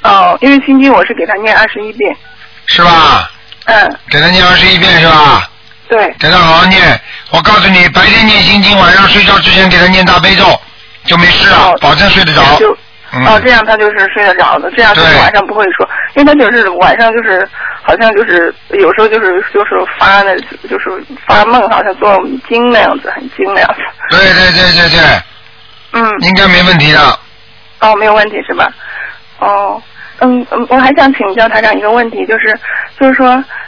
[0.04, 2.16] 哦，因为心经我是给他念二十一遍。
[2.68, 3.32] 是吧？
[3.66, 5.50] 嗯，给他念二十一遍是吧？
[5.88, 6.14] 对。
[6.20, 7.02] 给他好好念。
[7.32, 10.44] 我告诉你，白天念心经，晚上睡觉之前给他念大悲咒，
[11.06, 12.42] 就没事了，哦保证睡得着。
[12.58, 12.78] 就
[13.18, 17.48] 嗯，哦，这样他就是睡得着的，这样就是晚上不会说，因为他就是晚上就是
[17.84, 20.36] 好像就是有时候就是就是发那，
[20.70, 20.90] 就是
[21.26, 22.16] 发梦，好像做
[22.48, 23.82] 惊那样子，很惊那样子。
[24.10, 25.00] 对对对对对，
[25.94, 27.00] 嗯，应该没问题的。
[27.80, 28.70] 哦，没有问题是吧？
[29.40, 29.82] 哦，
[30.20, 32.54] 嗯嗯，我还想请教台长一个问题，就是
[33.00, 33.28] 就是说，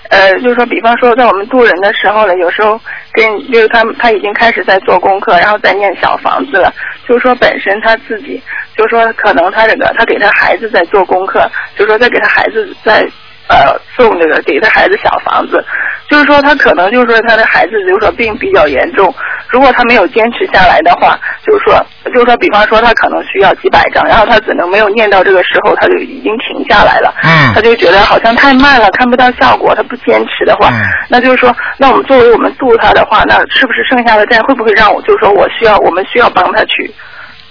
[0.09, 2.79] 呃，就是说，比方说在我们渡人的时候呢，有时候
[3.13, 6.73] 跟就是他他已经开始在做功课，然后在念小房子了，
[7.07, 8.41] 就是说本身他自己，
[8.75, 13.07] 就是说可能他这个他给他孩子在做功课，就是说在给他孩子在。
[13.49, 15.63] 呃，送这个给他孩子小房子，
[16.07, 19.11] 就是说他可能就是说他的孩子就是说病比较严重，
[19.49, 21.83] 如果他没有坚持下来的话，就是说
[22.13, 36.93] 就是说比方说他可能需要几百张，然后他只能没有念到这个时候，他就已经停下来了，嗯他就觉得好像太慢了，看不到效果，他不坚持的话，嗯那就是说，那我们作为我们度他的话，那是不是剩下的债会不会让我就是说我需要我们需要帮他去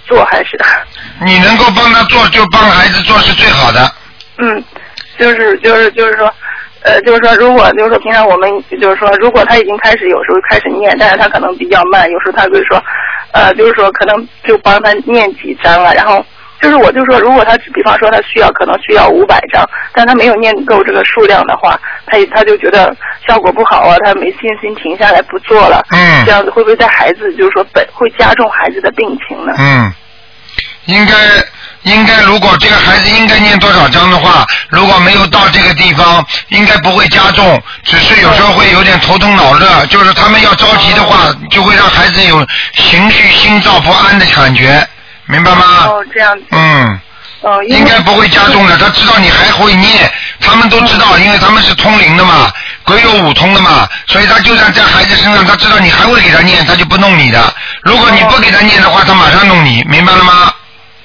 [0.05, 0.57] 做还是？
[1.25, 3.81] 你能够帮他做，就帮孩子做是最好的。
[4.41, 4.63] 嗯，
[5.19, 6.33] 就是就是就是说，
[6.81, 8.49] 呃，就是说，如果就是说平常我们
[8.81, 12.81] 就是说，如果他已经开始有时候开始念，但是他可能比较慢，有时候他会说，
[13.33, 16.25] 呃，就是说可能就帮他念几张了，然后。
[16.61, 22.93] 就是我就说，如果他比方说他需要可能需要五百张，但他没有念够这个数量的话，他他就觉得
[23.25, 25.81] 效果不好啊，他没信心停下来不做了。
[25.93, 29.53] 嗯这样子会不会在孩子就是说本会加重孩子的病情呢？
[29.57, 29.89] 嗯，
[30.87, 31.13] 应该
[31.83, 44.85] 应该，如果这个孩子应该念多少章的话，如果没有到这个地方，应该不会加重，只是有时候会有点头疼脑热，就是他们要着急的话，就会让孩子有情绪心躁不安的感觉，
[45.25, 45.85] 明白吗？
[45.87, 46.45] 哦，这样子。
[46.51, 46.99] 嗯。
[47.41, 50.11] 哦，应该不会加重的，他知道你还会念，
[50.41, 52.51] 他们都知道，因为他们是通灵的嘛，
[52.83, 57.41] 鬼有五通的嘛，所以他就算在孩子身上，他知道你还会给他念，他就不弄你的。
[57.83, 60.51] 如果你不给他念的话，他马上弄你，明白了吗？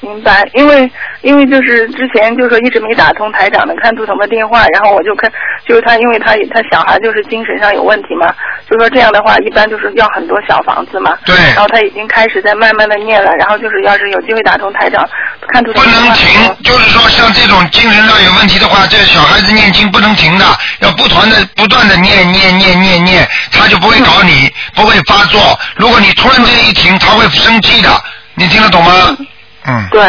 [0.05, 0.91] 明白，因为
[1.23, 5.31] 因为就是之前就是说一直没打通台长的看图腾的电话，然后我就看
[5.67, 8.33] 就是他，因为他他小孩就是精神上有问题嘛，
[8.69, 11.17] 就说这样的话一般就是要很多小房子嘛。
[11.25, 15.09] 对然后他已经开始在慢慢的念了，然后就是要是有机会打通台长
[15.49, 20.45] 看图腾不能停，就是说像这种精神上有问题的话，这小孩子念经不能停的，
[20.81, 25.59] 要不断的不断的念念念念念，他就不会搞你，不会发作。
[25.77, 27.91] 如果你突然间一停，他会生气的，
[28.35, 29.17] 你听得懂吗？
[29.67, 29.89] 嗯。
[29.91, 30.03] 对，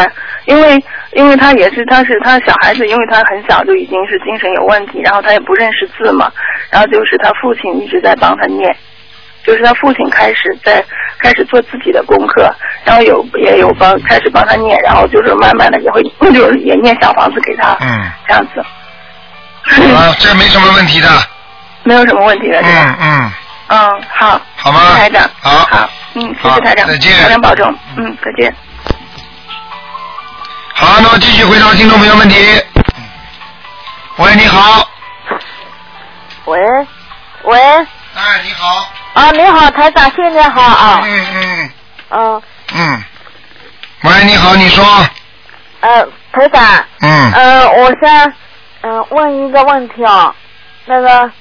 [0.46, 6.30] 因为因为他也是他是他小孩子，因为他很小就已经是精神有问题，然后他也不认识字嘛，
[6.70, 8.74] 然后就是他父亲一直在帮他念，
[9.44, 10.84] 就是他父亲开始在
[11.18, 18.60] 开始做自己的功课，然后有也有帮开始帮他念，然后就是慢慢的也会 就是也念小房子给他，嗯，这样子，
[19.94, 21.08] 啊， 这没什么问题的。
[21.84, 22.96] 没有什么问题的是吧？
[23.00, 23.32] 嗯嗯，
[23.68, 28.52] 嗯，好，好吗谢谢台长，好好，嗯，谢谢台长，再见台长保重，嗯，再见。
[30.78, 32.36] 好，那么继续回答听众朋友问题。
[34.18, 34.86] 喂，你好。
[36.44, 36.58] 喂，
[37.44, 37.58] 喂，
[38.14, 38.86] 哎，你好。
[39.14, 41.70] 啊，你好，台长，新年好啊，嗯嗯
[42.10, 42.42] 嗯，
[42.74, 43.04] 嗯。
[44.02, 44.84] 喂，你好，你说。
[45.80, 47.32] 呃，台长，嗯。
[47.32, 48.32] 呃，我想，
[48.82, 50.34] 嗯、问一个问题啊，
[50.84, 51.32] 那个，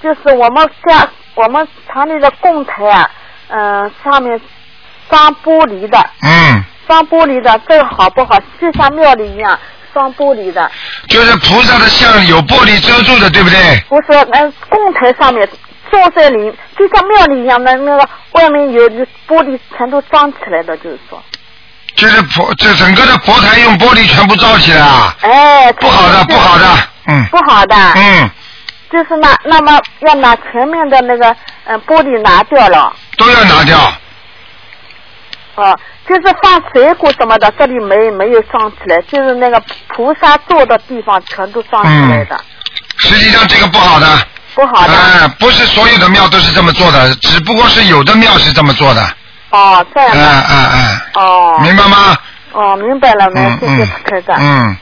[0.00, 3.10] 就是我们家我们厂里的供台啊，
[3.48, 4.40] 嗯、上面
[5.10, 8.38] 装玻璃的，嗯，装玻璃的，这个好不好？
[8.60, 9.58] 就像庙里一样
[9.92, 10.70] 装玻璃的，
[11.08, 13.82] 就是菩萨的像有玻璃遮住的，对不对？
[13.88, 15.48] 不是，那供台上面
[15.90, 21.22] 坐在里，就像庙里一样的那个外面有有玻璃全都装起来的，就是说。
[21.94, 26.64] 就是佛，这整个的佛台用玻璃全部罩起来啊，哎，不好的，不好的，
[27.06, 28.30] 嗯不好的，嗯，
[28.90, 31.30] 就是那那么要拿前面的那个
[31.64, 33.78] 嗯、呃玻璃拿掉了，都要拿掉。
[35.54, 35.78] 哦，
[36.12, 42.38] 就是放水果什么的，这里没没有装起来，就是那个菩萨坐的地方全都装起来的，
[42.98, 44.06] 实际上这个不好的，
[44.54, 49.02] 不好的，哎，不是所有的庙都是这么做的，只不过是有的庙是这么做的，
[49.50, 52.14] 哦，这样哎的，哎哎，哦，明白吗？
[52.52, 53.88] 哦，明白了，没嗯谢谢嗯。
[54.04, 54.38] 台长。
[54.38, 54.76] 嗯，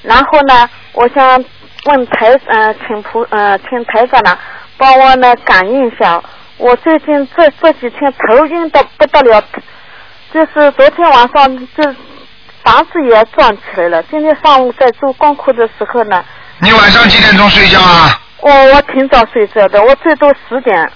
[0.00, 1.44] 然后呢，我想
[1.84, 4.38] 问台呃，请菩呃，请台长呢，
[4.78, 6.22] 帮我呢感应一下。
[6.56, 9.44] 我最近这这几天头晕的不得了，
[10.32, 11.82] 就是昨天晚上这
[12.62, 14.02] 房子也转起来了。
[14.04, 16.22] 今天上午在做功课的时候呢，
[16.60, 18.20] 你晚上几点钟睡觉啊？
[18.40, 20.90] 我我挺早睡觉的，我最多十点。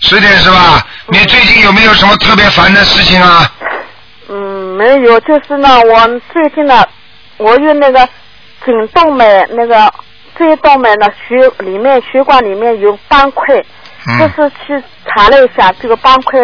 [0.00, 0.84] 十点是吧？
[1.06, 3.50] 你最近有没有什么特别烦的事情啊？
[4.28, 6.84] 嗯，没有，就是呢，我最近呢，
[7.36, 8.06] 我有那个
[8.64, 9.92] 颈动脉那个
[10.36, 13.54] 椎动脉呢血里面血管里面有斑块，
[14.18, 16.40] 就嗯，是去查了一下，这个斑块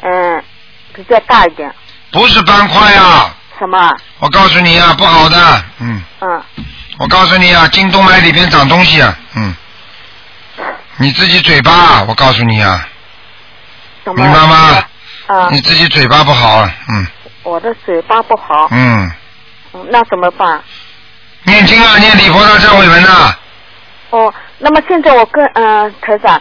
[0.00, 0.42] 嗯
[0.94, 1.72] 比较大一点。
[2.12, 3.96] 不是斑块啊，什么？
[4.18, 6.42] 我告诉你啊，不好的，嗯，嗯，
[6.98, 9.54] 我告诉你啊，颈动脉里边长东西啊，嗯，
[10.98, 12.86] 你自己嘴巴，我告诉你啊？
[14.04, 14.84] 明白吗？
[15.26, 17.06] 啊，你自己嘴巴不好，嗯。
[17.44, 19.10] 我的嘴巴不好，嗯，
[19.72, 20.62] 嗯，那怎么办？
[21.44, 23.34] 念经啊，念礼佛的忏悔文呐，
[24.10, 26.40] 哦，那么现在我跟嗯、呃台长，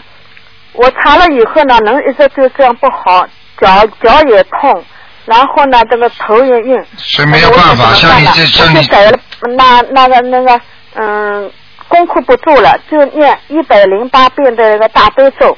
[0.74, 3.26] 我查了以后呢，能一直就这样不好，
[3.60, 4.86] 脚脚也痛，
[5.32, 6.86] 然后呢，这个头也晕。
[6.98, 9.18] 是没有办法，我像你这像你改了
[9.58, 10.60] 那那个那个
[10.96, 11.50] 嗯，
[11.88, 15.58] 功课不做了，就念一百零八遍的那个大悲咒，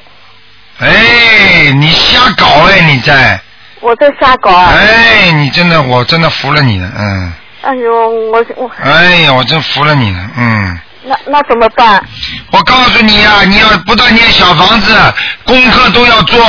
[0.78, 3.40] 哎，你瞎搞哎，你在，
[3.80, 4.72] 我在瞎搞啊。
[4.72, 7.32] 哎，你真的，我真的服了你了，嗯，
[7.62, 10.78] 哎呦，我我哎呀，我真服了你了，嗯。
[11.06, 12.02] 那那怎么办？
[12.52, 14.94] 我告诉你呀、你要不断念小房子，
[15.44, 16.42] 功课都要做，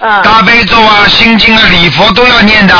[0.00, 2.74] 嗯大悲咒啊、心经啊、礼佛都要念的。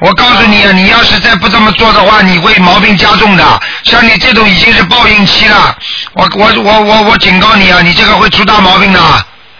[0.00, 3.44] 我告诉你啊，你要是再不这么做的话，你会毛病加重的。
[3.84, 5.76] 像你这种已经是报应期了，
[6.14, 9.00] 我我我我我警告你啊，你这个会出大毛病的。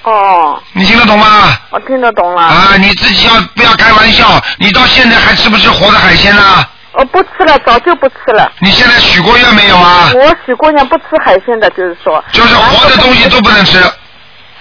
[0.02, 1.56] 哦，你听得懂吗？
[1.70, 2.42] 我听得懂了。
[2.42, 4.42] 啊，你自己要不要开玩笑？
[4.58, 6.66] 你到现在还吃不吃活的海鲜呢？
[6.92, 8.50] 我不吃了，早就不吃了。
[8.60, 10.10] 你现在许过愿没有啊？
[10.14, 12.22] 我许过愿不吃海鲜的，就是说。
[12.32, 13.78] 就是活的东西都不能吃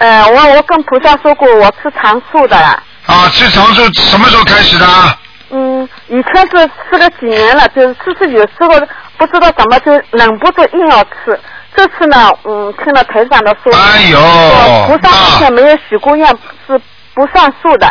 [0.04, 2.78] 呃，我我跟菩萨说过，我吃长素的啦。
[3.06, 3.30] 啊！
[3.32, 5.18] 吃长寿什么时候开始的啊？
[5.50, 8.68] 嗯，以前是吃了几年了，就是吃吃有时候
[9.18, 11.40] 不知道怎么就忍不住硬要吃。
[11.74, 16.28] 这次呢，嗯，听了台长的说，哎呦说菩萨之前没有许过愿
[16.68, 16.78] 是
[17.14, 17.88] 不算数的。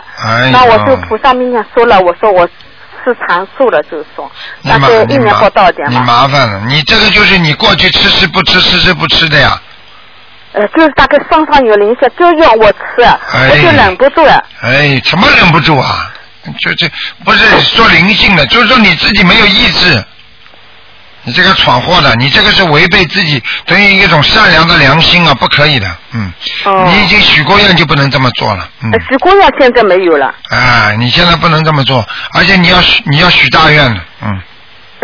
[0.53, 6.03] 那我就菩萨面前说了，我说我吃长素了，就是说，你麻大概一年不到一点你吧。
[6.03, 9.59] 麻烦了，你这个就是你过去吃吃不吃吃吃不吃的呀。
[10.53, 14.45] 呃，就是大概身上有灵性，就要我吃，哎我就忍不住了。
[14.61, 16.13] 哎，怎么忍不住啊？
[16.59, 16.91] 就这
[17.25, 20.05] 不是说灵性的，就是说你自己没有意志。
[21.25, 26.33] 你这个闯祸的，你这个是违背自己等于一种善良的良心啊，不可以的，嗯。
[26.65, 28.99] 哦你已经许过愿就不能这么做了，嗯呃。
[29.09, 34.41] 许过愿现在没有了，哎，你现在不能这么做，而且你要许你要许大愿的，嗯。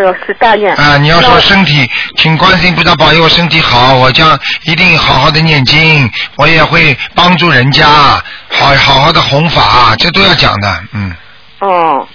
[0.03, 0.73] 要许大愿。
[0.75, 11.15] 啊，你要说身体，请观世音菩萨保佑我身体好，我将一定好好的念经，我也会帮助人家，好好好的弘法，这都要讲的，嗯，
[11.59, 12.07] 哦，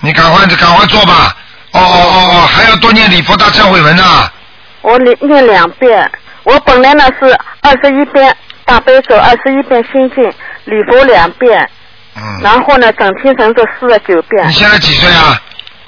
[0.00, 1.36] 你赶快赶快做吧。
[1.72, 4.30] 哦哦哦哦，还要多念礼佛大忏悔文呐、
[4.82, 6.10] 我念念两遍。
[6.44, 10.22] 我本来呢是二十一遍大悲咒，二十一遍心经，
[10.64, 11.70] 礼佛两遍，
[12.16, 12.40] 嗯。
[12.42, 14.52] 然后呢整天神咒四十九遍你。
[14.52, 15.40] 现在几岁啊？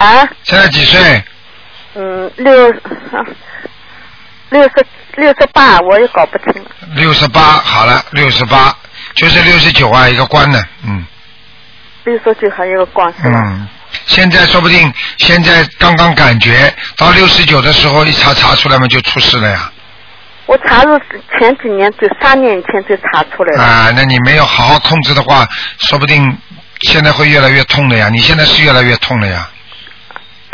[0.05, 1.25] 啊，现在几岁？
[1.95, 2.53] 嗯，六
[4.51, 4.87] 六十
[5.17, 6.71] 六十八，我也搞不清了。
[6.95, 8.77] 六十八，好了，六十八，
[9.14, 11.07] 就是六十九啊，一个关的，嗯
[12.05, 13.40] 六十九还有个光是吧？
[13.47, 13.69] 嗯。
[14.07, 19.73] 现在说不定现在刚刚感觉到六十九的时候一查查出来嘛就出事了呀。
[20.47, 21.01] 我查是
[21.38, 23.62] 前几年就三年以前就查出来了。
[23.62, 26.37] 啊，那你没有好好控制的话，说不定
[26.83, 28.11] 现在会越来越痛的呀。
[28.11, 29.49] 你现在是越来越痛了呀。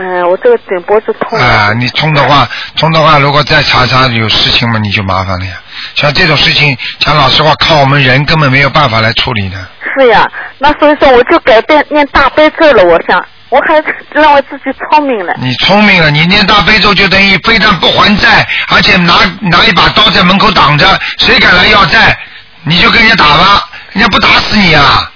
[0.03, 1.39] 嗯、我这个颈脖子痛。
[1.39, 5.53] 啊，你痛的话，痛的话，如果再查查有事情嘛，你就麻烦了呀。
[5.95, 9.57] 像这种事情，讲老实话，靠我们人根本没有办法来处理的。
[9.95, 10.27] 是呀，
[10.59, 12.83] 那所以说我就改变念大悲咒了。
[12.83, 13.75] 我想，我还
[14.13, 15.35] 认为自己聪明了。
[15.37, 22.19] 你聪明了，你念大悲咒就等于非但不还债，而且拿拿一把刀在门口挡着，谁敢来要债，
[22.63, 25.11] 你就跟人家打吧，人家不打死你啊！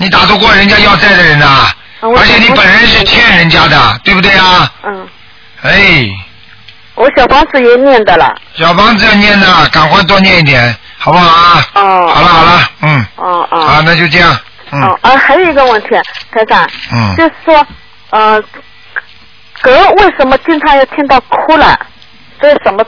[0.00, 4.72] 你打得过人家要债的人呐、而且你本人是欠人家的，对不对啊？
[4.84, 5.08] 嗯，
[5.62, 6.06] 哎，
[6.94, 8.34] 我小房子也念的了。
[8.54, 11.66] 小房子要念的，赶快多念一点，好不好啊？
[11.74, 12.08] 哦。
[12.14, 13.60] 好了好了，嗯，哦哦。
[13.66, 14.36] 好，那就这样，
[14.70, 15.88] 嗯哦，啊，还有一个问题，
[16.30, 17.66] 台长，嗯就是说，
[18.10, 18.40] 呃，
[19.60, 21.78] 狗为什么经常要听到哭了？
[22.40, 22.84] 这是什么？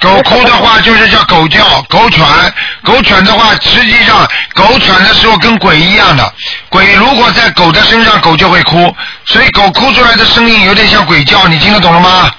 [0.00, 2.52] 狗哭的话就是叫狗叫，狗喘。
[2.84, 6.32] 狗喘的话，实际上狗喘的时候跟鬼一样的，
[6.68, 12.30] 鬼如果在狗的身上，狗就会哭，所以狗哭出来的声音有点像鬼叫，你听得懂了吗？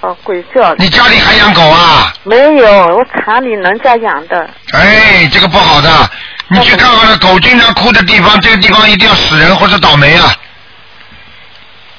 [0.00, 0.74] 哦，鬼叫。
[0.74, 2.12] 你家里还养狗啊？
[2.24, 4.50] 没有，我厂里人家养的。
[4.72, 6.10] 哎，这个不好的，
[6.48, 10.34] 你去看看那狗经常哭的地方，这个地方一定要死人或者倒霉啊！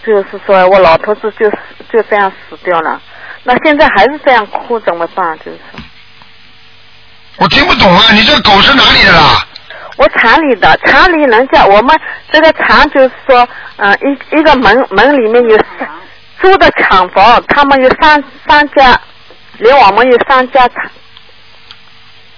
[0.06, 1.50] 就是说我老头子就
[1.90, 3.00] 就这样死掉了，
[3.44, 5.38] 那现在还是这样哭怎么办？
[5.40, 5.60] 就是
[7.38, 9.46] 我听不懂啊，你这个狗是哪里的啦？
[9.98, 12.00] 我厂里的厂里人家我们
[12.32, 15.88] 这个厂就是说，嗯、一一个门门里面有三
[16.42, 19.00] 租的厂房，他们有三三家，
[19.58, 20.78] 连我们有三家厂。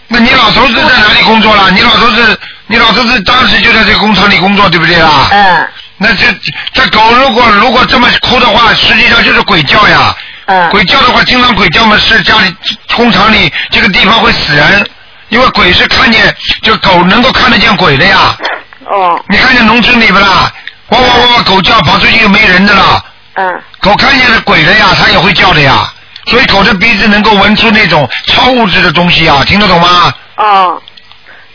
[0.07, 1.71] 那你老头子在哪里工作了？
[1.71, 5.27] 你老头子，你老头子当时就在这个工厂里工作，对不对啦？
[5.31, 6.25] 嗯那这
[6.73, 10.13] 这狗如果如果这么哭的话，实际上就是鬼叫呀。
[10.45, 12.55] 嗯鬼叫的话，经常鬼叫嘛是家里
[12.95, 14.87] 工厂里这个地方会死人，
[15.29, 18.37] 因为鬼是看见就狗能够看得见鬼的呀。
[18.85, 20.51] 哦你看见农村里边啦？
[20.89, 23.03] 哇哇哇哇狗叫跑出去又没人的啦，
[23.33, 25.91] 嗯狗看见了鬼了呀，它也会叫的呀。
[26.27, 30.13] 所以狗的鼻子能够闻出那种超物质的东西啊，听得懂吗？
[30.37, 30.81] 哦，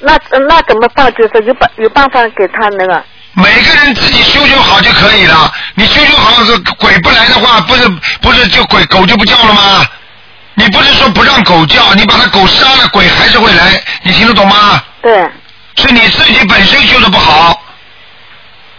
[0.01, 1.13] 那那怎么办？
[1.15, 3.03] 就是有办有办法给他那个
[3.35, 5.53] 每个人自己修修好就可以了。
[5.81, 7.89] 你修修好，是鬼不来的话，不是
[8.21, 9.87] 不是就鬼狗就不叫了吗？
[10.53, 14.83] 你不是说不让狗叫，你把它狗杀了，鬼还是会来，你听得懂吗？
[15.01, 15.27] 对
[15.77, 17.59] 是你自己本身修的不好，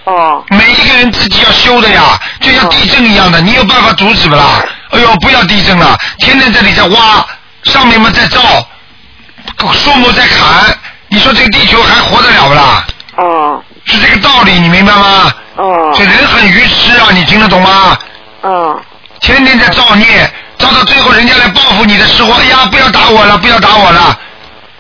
[0.04, 4.64] 哦每一个人自己要修的呀，就像地震一样的，你有办法阻止不啦？
[4.92, 7.26] 哎呦，不要地震了，天天这里在挖，
[7.64, 8.40] 上面嘛在造，
[9.74, 12.86] 树木在砍，你说这个地球还活得了不啦？
[13.18, 15.32] 哦是这个道理，你明白吗？
[15.58, 17.98] 哦这人很愚痴啊，你听得懂吗？
[18.42, 18.80] 哦
[19.20, 24.18] 天天在造孽，造到最后人家来报复你的时候，哎呀，不要打我了，不要打我了，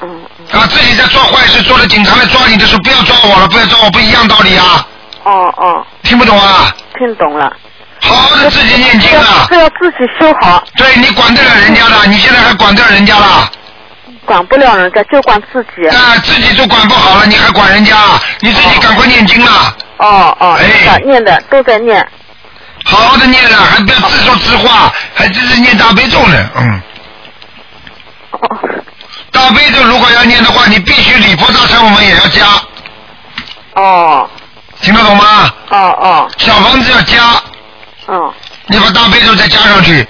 [0.01, 0.09] 嗯
[0.51, 4.85] 啊，自己在做坏事，做了警察来抓你的时候，不要抓我了，不要抓我，不一样道理啊，
[5.23, 6.73] 哦哦，听不懂啊？
[6.97, 7.51] 听懂了。
[8.03, 13.51] 好好的自己念经啊，是要自己修好，对你管得了人家了，你现在还管得了人家了？
[14.25, 15.87] 管不了人家就管自己。
[15.89, 17.95] 啊，自己都管不好了，你还管人家？
[18.39, 22.07] 你自己赶快念经了，哦哦，哎是的，念的都在念。
[22.83, 26.81] 好好的念了，还不要自说自话，还真是念大悲咒呢，嗯。
[28.31, 28.59] 哦
[29.31, 32.45] 大悲咒如果要念的话，你必须礼佛大忏我们也要加，
[33.75, 34.29] 哦
[34.81, 35.53] 听得懂吗？
[35.69, 37.23] 哦哦小房子要加，
[38.07, 38.33] 哦
[38.67, 40.07] 你把大悲咒再加上去，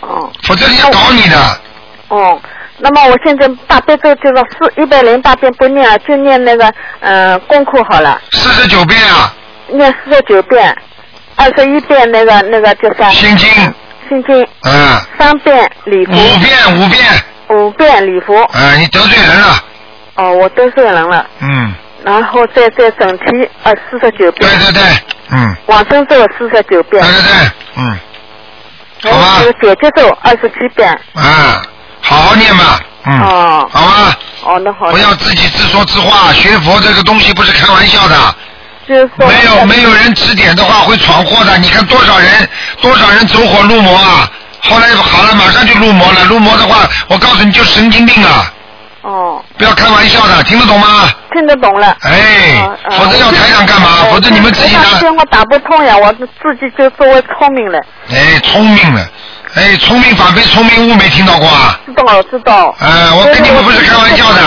[0.00, 1.60] 哦否则人家搞你的。
[2.08, 2.40] 哦。
[2.84, 6.64] 那么我现在大悲咒就是四一百零八遍不念了，就念那个
[6.98, 9.32] 嗯、呃功课好了，四十九遍啊，
[9.68, 10.76] 念四十九遍，
[11.36, 13.08] 二十一遍那个那个叫啥？
[13.10, 13.48] 心经，
[14.08, 18.50] 心经，嗯，三遍礼佛，五遍五遍，五遍礼佛。
[18.52, 19.64] 嗯，你得罪人了，
[20.16, 21.72] 哦，我得罪人了，嗯，
[22.04, 24.82] 然后再再整体呃四十九遍，对对对，
[25.30, 27.00] 嗯，往生咒四十九遍。
[27.00, 27.98] 对，对对，嗯，
[29.04, 29.44] 还好吧。
[29.44, 30.90] 有这个解结咒二十七遍。
[31.14, 31.62] 啊，
[32.02, 34.90] 好好念吧，嗯，哦好吧，哦，那好。
[34.90, 38.14] 不要自己自说自话，学佛这个东西不是开玩笑的。
[38.88, 41.56] 就是说没有没有人指点的话会闯祸的。
[41.58, 42.48] 你看多少人
[42.80, 44.28] 多少人走火入魔啊！
[44.60, 46.24] 后来好了，马上就入魔了。
[46.24, 48.52] 入魔的话，我告诉你就神经病了，
[49.02, 51.08] 哦，不要开玩笑的，听得懂吗？
[51.32, 51.96] 听得懂了。
[52.02, 53.88] 哎否则要台长干嘛？
[54.02, 57.78] 哎否则你们自己台长拿电话打不通呀，我自己就作为聪明了，
[58.10, 59.08] 哎聪明了，
[59.54, 61.78] 哎聪明反被聪明误没听到过啊？
[61.86, 62.74] 知道知道。
[62.80, 64.40] 哎，我跟你们不是开玩笑的。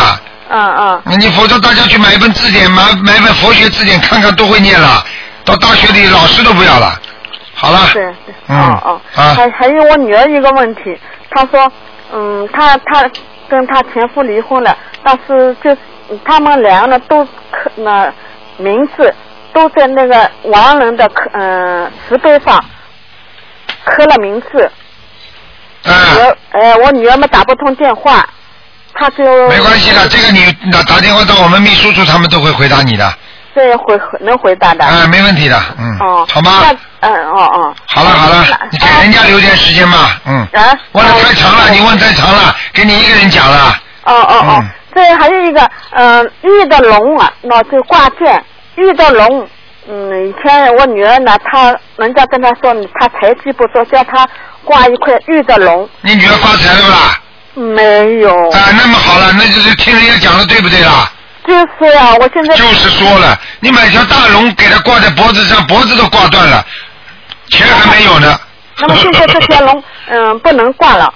[0.50, 5.04] 嗯嗯，你否则大家去买一本字典，买买本佛学字典看看都会念了。
[5.44, 7.00] 到大学里老师都不要了。
[7.54, 7.80] 好了。
[7.94, 10.82] 对对，嗯啊还还有我女儿一个问题，
[11.30, 11.72] 她说，
[12.12, 13.10] 嗯，她她
[13.48, 15.78] 跟她前夫离婚了，但是就是
[16.24, 18.12] 他们两个人都刻那
[18.58, 19.14] 名字
[19.54, 22.64] 都在那个亡人的刻嗯石碑上
[23.84, 24.72] 刻了名字。
[25.94, 28.28] 儿呃我女儿们打不通电话，
[28.94, 33.14] 她就没关系的，这个你打打电话到我们秘书处，他们都会回答你的，
[33.54, 34.86] 这也回回能回答的。
[34.86, 36.64] 啊、没问题的，嗯，哦，好吗？
[37.02, 37.76] 嗯哦哦。
[37.88, 40.48] 好了好了，你给人家留点时间嘛，嗯。
[40.54, 40.74] 啊。
[40.94, 48.44] 问的太长了，哦你问太长了，给你一个人讲了，哦哦哦嗯，这还有一个，嗯，玉的龙啊，那就挂件，
[48.76, 49.48] 玉的龙，
[49.88, 54.28] 嗯，以前我女儿呢，她人家跟她说，她才气不足，叫她
[54.64, 57.22] 挂一块玉的龙，你女儿发财了不啦？
[57.54, 61.12] 没有，啊，那么好了，那就是听人家讲的对不对啦？
[61.48, 66.66] 就是啊、我现在就是说了，你买条大龙给她挂在脖子上，脖子都挂断了，
[67.50, 68.40] 钱还没有呢。
[68.80, 71.14] 那么现在这条龙， 嗯，不能挂了，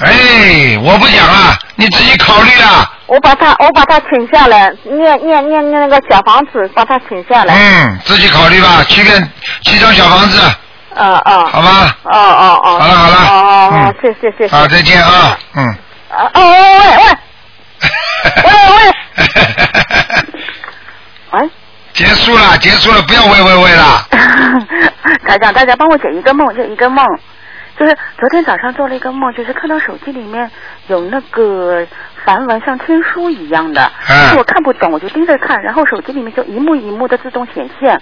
[0.00, 2.92] 哎，我不讲啊，你自己考虑啊。
[3.08, 9.28] 我把他，我把他请下来，念念念念那个小房子，把他请下来，嗯，自己考虑吧，七遍
[9.62, 10.38] 七张小房子，
[10.94, 11.96] 嗯嗯，好吧？
[12.04, 13.16] 哦哦哦，好了好了。
[13.16, 15.66] 哦哦哦嗯，谢谢谢谢，好，再见啊，嗯。
[16.10, 17.18] 啊哦喂喂喂。
[18.44, 18.50] 喂
[21.32, 21.50] 喂，喂，
[21.92, 24.06] 结束了，结束了，不要喂喂喂了。
[25.26, 27.04] 台长，大家帮我解一个梦，就一个梦，
[27.78, 30.50] 就是昨天早上做了一个梦，就是看到手机里面
[30.88, 31.86] 有那个
[32.24, 38.00] 梵文，像天书一样的，嗯我看不懂，我就盯着看，然后手机里面就一幕一幕的自动显现，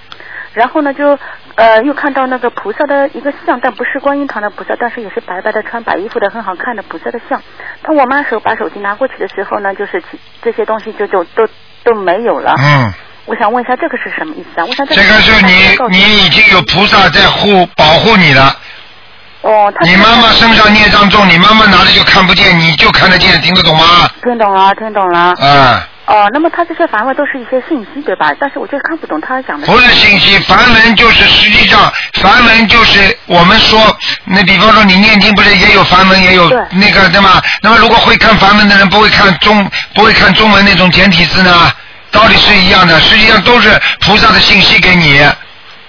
[0.53, 1.19] 然后呢就
[1.55, 7.41] 呃又看到那个菩萨的一个像，但不是观音堂的菩萨，但是也是白白的穿白衣服的很好看的菩萨的像。
[7.83, 10.03] 当我妈手把手机拿过去的时候呢，就是
[10.43, 11.47] 这些东西就就都
[11.85, 12.55] 都没有了。
[12.59, 12.93] 嗯，
[13.27, 14.65] 我想问一下，这个是什么意思啊？
[14.67, 15.53] 我想这个是你
[15.91, 18.57] 你已经有菩萨在护保护你了。
[19.47, 24.11] 哦，他你妈妈身上孽障重，你妈妈拿着就看不见，你就看得见，听得懂吗？
[24.21, 25.33] 听懂了，听懂了。
[25.41, 28.33] 嗯，哦，那么他这些梵文都是一些信息，对吧？
[28.41, 29.65] 但是我就是看不懂他讲的。
[29.65, 37.41] 不是信息，梵文就是实际上梵文就是我们说，那比方说你念经不是也有梵文，也有那个对吗？
[37.63, 41.71] 那么如果会看梵文的人不会看中不会看中文那种简体字呢？
[42.11, 45.25] 道理是一样的，实际上都是菩萨的信息给你。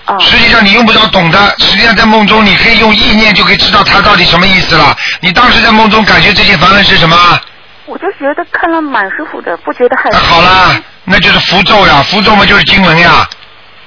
[0.08, 4.95] 哦实际上你用不着懂的，实际上在梦中你可以用意念就可以知道它到底什么意思了。
[5.20, 7.16] 你当时在梦中感觉这些梵文是什么？
[7.86, 10.20] 我就觉得看了蛮舒服的，不觉得害啊、怕。
[10.20, 13.28] 好啦，那就是符咒呀，符咒嘛就是经文呀。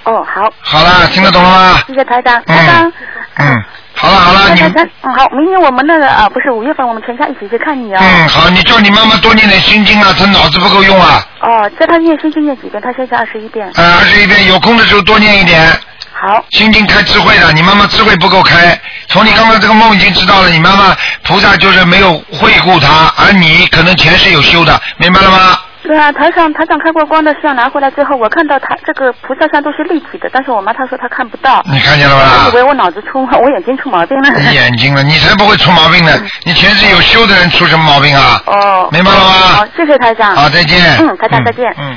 [0.04, 0.50] 哦，好。
[0.60, 1.82] 好了，听得懂了吗？
[1.86, 2.92] 谢谢台长，嗯台长。
[3.36, 3.64] 嗯，
[3.94, 8.02] 好了好了，你嗯，好，明天我们那个啊，不是五月份，我们全家一起去看你啊。
[8.02, 11.22] 嗯好，你叫你妈妈多念点心经啊，她脑子不够用啊。
[11.40, 12.82] 哦，叫她念心经念几遍？
[12.82, 13.70] 她现在二十一遍。
[13.74, 15.70] 呃，二十一遍，有空的时候多念一点。
[16.12, 16.44] 好。
[16.50, 18.78] 心经开智慧的，你妈妈智慧不够开。
[19.08, 25.58] 从你刚刚这个梦已经知道了，你妈妈菩萨就是没有惠顾她，而你可能前世有修的，明白了吗？
[25.82, 31.64] 对啊，台上台上开过光的像拿回来之后，我看到他这个菩萨像都是立体的，但是我妈她说她看不到。
[31.64, 34.30] 你看见了吧我以为我脑子出，我眼睛出毛病了。
[34.38, 36.12] 你眼睛了，你才不会出毛病呢。
[36.44, 38.40] 你前世有修的人出什么毛病啊？
[38.44, 38.88] 哦。
[38.92, 39.24] 明白了吗
[39.56, 40.36] 好，谢谢台长。
[40.36, 40.98] 好，再见。
[40.98, 41.64] 嗯，台长再见。
[41.78, 41.96] 嗯。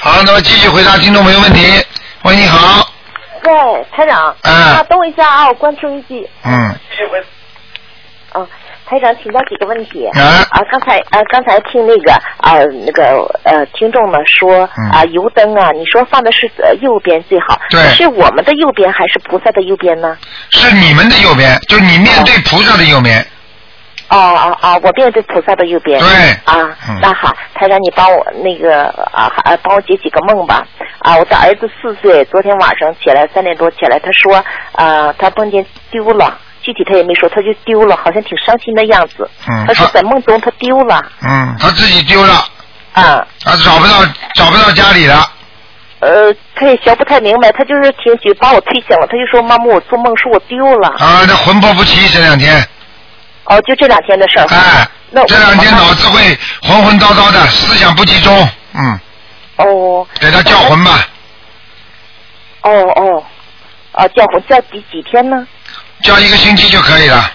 [0.00, 1.84] 好，那么继续回答听众朋友问题。
[2.24, 2.86] 喂，你好。
[3.44, 4.36] 喂，台长。
[4.42, 6.28] 嗯啊，等我一下啊，我关收音机。
[6.44, 6.74] 嗯。
[8.34, 8.46] 嗯，
[8.84, 10.06] 台长，请教几个问题。
[10.08, 17.58] 啊啊，刚才啊，刚才听那个啊，那个呃，听众们说嗯啊，油灯啊，你说放的是呃右边最好。
[17.70, 20.16] 对是我们的右边还是菩萨的右边呢？
[20.50, 23.18] 是你们的右边，就你面对菩萨的右边。
[23.18, 23.24] 哦
[24.10, 26.00] 哦哦哦，我面对菩萨的右边。
[26.00, 26.08] 对
[26.44, 30.66] 啊，嗯那好，他让，你帮我那个啊啊，帮我解几个梦吧。
[30.98, 39.28] 啊，我的儿子四岁，昨天晚上起来三点多起来，他说啊，他梦见丢了，具体他也没说，他就丢了，好像挺伤心的样子。
[39.48, 41.00] 嗯他说在梦中他丢了。
[41.22, 42.34] 嗯，他自己丢了，
[42.92, 43.24] 啊。
[43.44, 44.04] 他找不到
[44.34, 45.24] 找不到家里了。
[46.00, 50.88] 呃，他也学不太明白，他就是挺就把我推醒了，他就说妈妈，我做梦说我丢了。
[50.98, 52.66] 啊，那魂魄不齐这两天。
[53.50, 54.46] 哦，就这两天的事儿。
[54.46, 58.48] 哎，那这两天脑子会混混叨叨的，思想不集中。
[58.74, 59.00] 嗯，
[59.56, 60.06] 哦。
[60.20, 61.08] 给他叫魂吧，
[62.62, 63.24] 哦哦，
[63.90, 65.44] 啊，叫魂叫几几天呢？
[66.00, 67.28] 叫一个星期就可以了。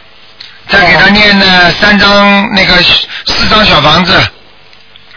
[0.70, 2.82] 再给他念呢三张那个
[3.26, 4.18] 四张小房子。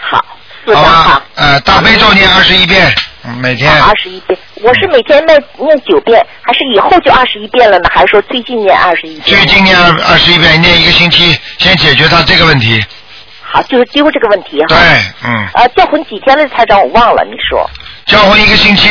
[0.00, 0.24] 好，
[0.66, 1.22] 四好张好吧。。
[1.36, 2.94] 呃，大悲咒念二十一遍，嗯
[3.40, 3.70] 每天。
[3.82, 7.88] 二十一遍，我是每天念念九遍，还是以后就二十一遍了呢？
[7.92, 9.36] 还是说最近念二十一遍？
[9.36, 12.82] 最近念二二十一遍，念一个星期，先解决他这个问题。
[13.42, 14.66] 好，就是丢这个问题哈。
[14.68, 14.78] 对，
[15.24, 16.80] 嗯，呃，叫魂几天了，台长？
[16.80, 17.68] 我忘了，你说
[18.04, 18.90] 叫魂一个星期，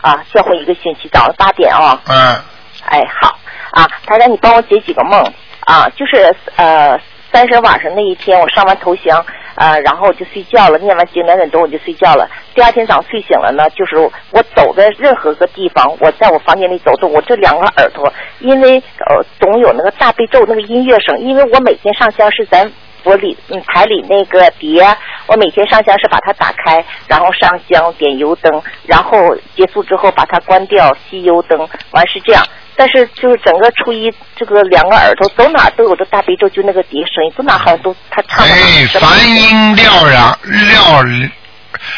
[0.00, 0.24] 啊？
[0.32, 2.40] 叫魂一个星期，早上八点啊、嗯，
[2.84, 3.36] 哎，好
[3.72, 5.20] 啊，台长，你帮我解几个梦
[5.66, 5.88] 啊？
[5.96, 6.96] 就是呃，
[7.32, 9.24] 三十晚上那一天，我上完头香，
[9.62, 12.28] 呃，然后我就睡觉了，念完经两点多我就睡觉了。
[12.52, 22.68] 第二天早上睡醒了呢，就是我走的任何个地方，我在我房间里走走，我这两个耳朵，因为呃总有那个大悲咒那个音乐声，因为我每天上香是咱。
[23.04, 24.80] 佛里嗯台里那个碟，
[25.26, 31.58] 我每天上香是把它打开，然后上香点油灯，然后结束之后把它关掉熄油灯，
[31.90, 32.46] 完是这样。
[32.76, 41.02] 但是就是整个初一这个两个耳朵走哪都有的大悲咒，就那个笛声音，走哪好像都他唱的哎，梵音绕梁绕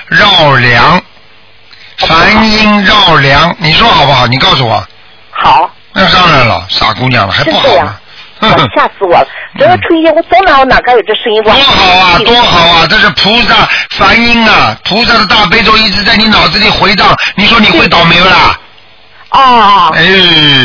[0.08, 1.02] 绕梁，
[1.98, 4.26] 梵音绕梁，你说好不好？
[4.26, 4.84] 你告诉我。
[5.30, 5.70] 好。
[5.92, 7.96] 那当然了，傻姑娘了，还不好吗
[8.40, 8.66] 真的呀？
[8.76, 9.26] 吓死我了！
[9.58, 11.40] 整个初一我走哪我哪该有这声音？
[11.44, 12.86] 多好啊，多好啊！
[12.90, 18.58] 这是菩萨梵音啊，菩萨的大悲咒一直在你脑子里回荡，你说你会倒霉不啦？
[19.34, 19.92] 哦。
[19.94, 20.02] 哎。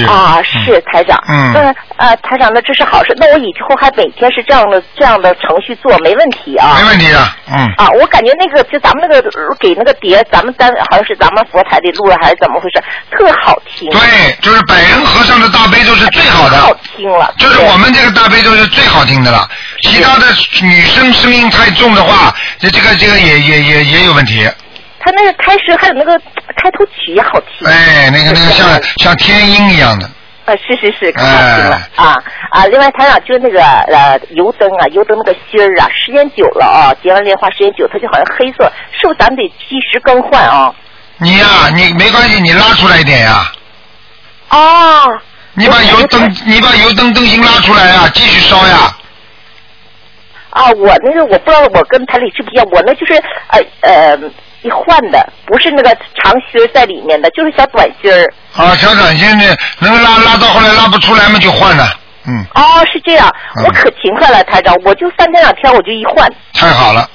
[0.07, 1.21] 啊，是台长。
[1.27, 3.13] 嗯那呃，台长，那这是好事。
[3.17, 6.77] 那我以后还每天是这样的这样的程序做，没问题啊。
[6.79, 7.57] 没问题啊，嗯。
[7.77, 13.89] 啊，我感觉那个就咱们那个呃给那个碟，咱们单好像是咱们佛台里录了还是怎么回事，特好听。
[13.91, 13.99] 对，
[14.41, 16.57] 就是百人和尚的大悲咒是最好的。
[16.57, 17.33] 好听了。
[17.37, 19.47] 就是我们这个大悲咒是最好听的了，
[19.81, 20.25] 其他的
[20.61, 24.47] 女生声音太重的话，这这个这个也也也也有问题。
[24.99, 26.19] 他那个开始还有那个
[26.55, 27.67] 开头曲也好听。
[27.67, 30.09] 哎，那个那个像像天音一样的，
[30.45, 32.15] 呃，是是是，可好听了、啊
[32.51, 32.65] 啊！
[32.65, 40.73] 另外，他俩就是那个呃油灯啊，油灯那个芯儿啊，时间久了啊，结完莲花时间久，它就好像黑色，是不是咱们得及时更换啊？
[41.17, 41.45] 你呀、
[41.75, 43.51] 你没关系，你拉出来一点呀、
[44.49, 45.05] 哦，
[45.53, 48.95] 你把油灯你把油灯灯芯拉出来呀、继续烧呀。
[50.49, 53.13] 啊，我那个我不知道我跟台里是不一样，我那就是
[53.49, 54.17] 呃呃
[54.61, 55.89] 一换的，不是那个
[56.21, 58.25] 长芯在里面的，就是小短芯儿。
[58.55, 61.85] 啊，小短靴呢能拉拉到后来拉不出来嘛就换了，
[62.27, 63.65] 嗯，哦，是这样，嗯。
[63.65, 67.09] 我可勤快了，台长，我就三天两天我就一换，太好了。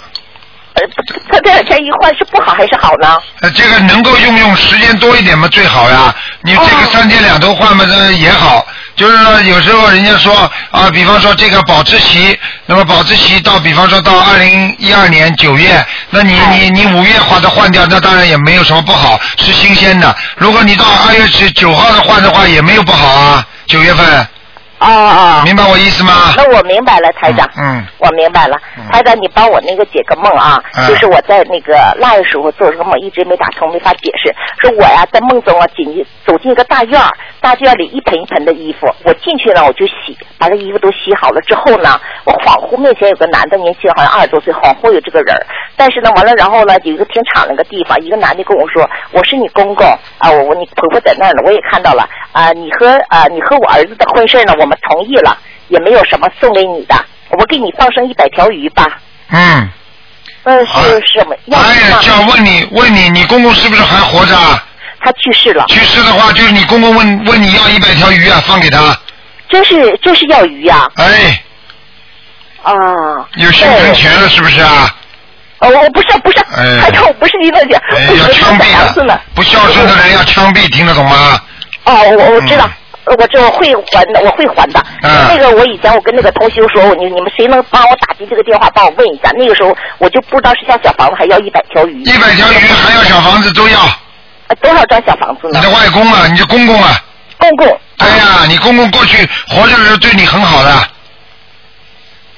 [0.75, 0.83] 呃，
[1.31, 3.17] 三天两天一换是不好还是好呢？
[3.43, 6.15] 呃，这个能够用用时间多一点嘛最好呀。
[6.43, 8.67] 你这个三天两头换嘛，这也好。
[8.97, 20.15] 就是说，有时候人家说啊，比方说这个保质期，那么保质期到，比方说到二零一二年九月，那你你你五月把它换掉，那当然也没有什么不好，是新鲜的。
[20.37, 24.29] 如果你到二月十九号的换的话，也没有不好啊，九月份。
[24.81, 26.13] 哦哦，明白我意思吗？
[26.37, 27.49] 那我明白了，台长。
[27.57, 27.85] 嗯。
[27.99, 28.57] 我明白了，
[28.93, 34.35] 台长，你帮我那个解个梦啊，嗯就是我在那个腊月时候做了个梦，一直没打通，没法解释。
[34.61, 37.09] 说我呀在梦中啊进去走进一个大院儿，
[37.41, 45.47] 大院里一盆一盆的衣服，我进去呢我就洗，把这衣服都洗好了之后呢，我恍惚面前有个男的，年轻好像二十多岁，恍惚有这个人儿，
[45.77, 49.87] 但是呢完了然后呢有一个停场那个地方，一个男的跟我说我是你公公
[50.19, 55.37] 啊，我我你婆婆在那儿呢，我也看到了啊，你和啊你和我儿子的婚事呢我们同意了，
[55.69, 56.95] 也没有什么送给你的。
[57.31, 58.87] 我给你放生一百条鱼吧。
[59.31, 59.71] 嗯。
[60.45, 61.35] 嗯，是是什么？
[61.47, 64.63] 要哎呀，吗这样问你问你，你公公是不是还活着啊？
[65.01, 65.65] 他去世了。
[65.69, 68.99] 去世的话，就是你公公问问你要一百条鱼啊，放给他。
[69.49, 71.43] 这是这是要鱼呀、哎，
[72.63, 72.75] 啊？
[73.37, 74.95] 有心存钱了是不是啊？
[75.61, 81.41] 哦，我不是不是，哎台长，我不是你那讲，哎，我以为是要枪毙的，不孝顺的人要枪毙，听得懂吗？
[81.85, 82.69] 哦，我我知道。
[83.07, 84.83] 嗯我这我会还的，我会还的。
[85.03, 89.31] 嗯那个我以前我跟那个同修说，你你们谁能帮我打进这个电话，帮我问一下？
[89.37, 92.01] 那个时候我就不知道是要小房子还要一百条鱼。
[92.03, 93.79] 一百条鱼还要小房子都要。
[94.49, 95.59] 呃多少张小房子呢？
[95.59, 96.99] 你的外公啊，你的公公啊。
[97.39, 97.81] 公公。
[97.99, 100.71] 对呀、你公公过去活着的时候对你很好的，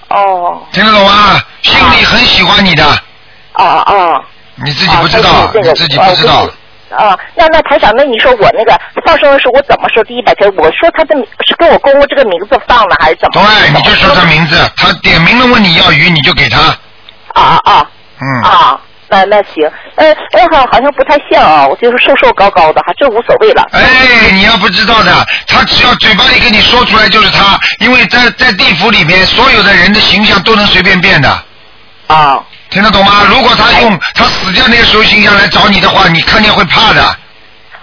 [0.09, 1.41] 哦听得懂吗？
[1.62, 2.85] 心里很喜欢你的，
[3.55, 4.25] 哦哦。
[4.64, 6.41] 你自己不知道你自己不知道。
[6.41, 6.51] 啊，
[7.34, 10.49] 那那台长，那你说我那个放生的时候，我怎么说第一百条？
[10.57, 13.47] 我说他的名是跟我公公这个名字放了，还是怎么？
[13.47, 16.59] 对，你就说他名字，他点名了问你要鱼，你就给他。
[17.34, 17.86] 啊啊
[18.20, 18.42] 嗯。
[18.42, 18.80] 啊！
[19.09, 23.64] 那那行，呃，哎，好好像不太像啊，我就是瘦瘦高高的，哈，这无所谓了。
[23.70, 25.12] 哎，你要不知道的，
[25.47, 31.28] 他只要嘴巴里跟你说出来就是他，因为在在地府里面，所有的人的形象都能随便变的。
[32.09, 32.42] 啊。
[32.71, 33.23] 听得懂吗？
[33.29, 37.17] 如果他用他死掉那个时候形象来找你的话，你看见会怕的。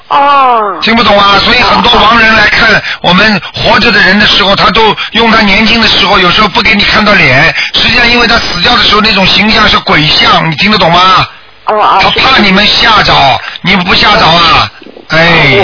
[0.09, 0.77] 哦。
[0.81, 1.39] 听不懂啊？
[1.39, 11.27] 所以很多亡人来看我们活着的人的时候，他都用他年轻的时候，有时候不给你看到脸，实际上因为他死掉的时候那种形象是鬼像，你听得懂吗？
[11.65, 11.99] 哦哦。
[12.01, 13.13] 他怕你们吓着，
[13.61, 14.69] 你们不吓着啊？
[15.09, 15.59] 哎，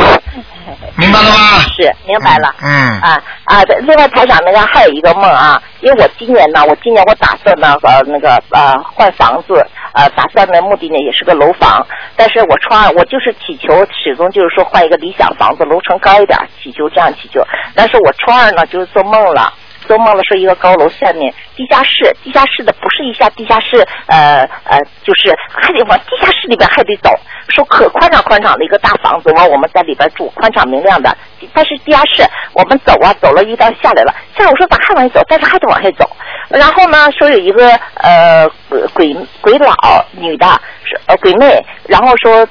[0.98, 1.60] 明白了吗？
[1.76, 2.54] 是明白了。
[2.62, 3.00] 嗯。
[3.02, 3.64] 啊啊！
[3.64, 17.42] 另外台长那个还有一个梦啊，因为我今年呢，我今年我打算呢呃那个呃换房子，呃打算的目的呢也是个楼房，但是我窗我就是祈求始终就是说换一个理想房子，楼层高一点，祈求这样祈求，
[17.74, 19.52] 但是我初二呢就是做梦了。
[19.90, 27.10] 做梦了，说一个高楼下面地下室，地下室的不是一下地下室，呃呃，就是还得往地下室里边还得走，
[27.48, 31.18] 说可宽敞宽敞的一个大房子，完我们在里边住，宽敞明亮的。
[31.56, 32.24] 但是地下室
[32.54, 35.26] 我们走啊走了一段下来了，下来我说咋还往下走？
[35.28, 36.08] 但是还得往下走。
[36.50, 38.48] 然后呢，说有一个呃
[38.94, 39.74] 鬼鬼佬
[40.12, 40.46] 女的，
[40.84, 42.48] 是呃鬼妹，然后说。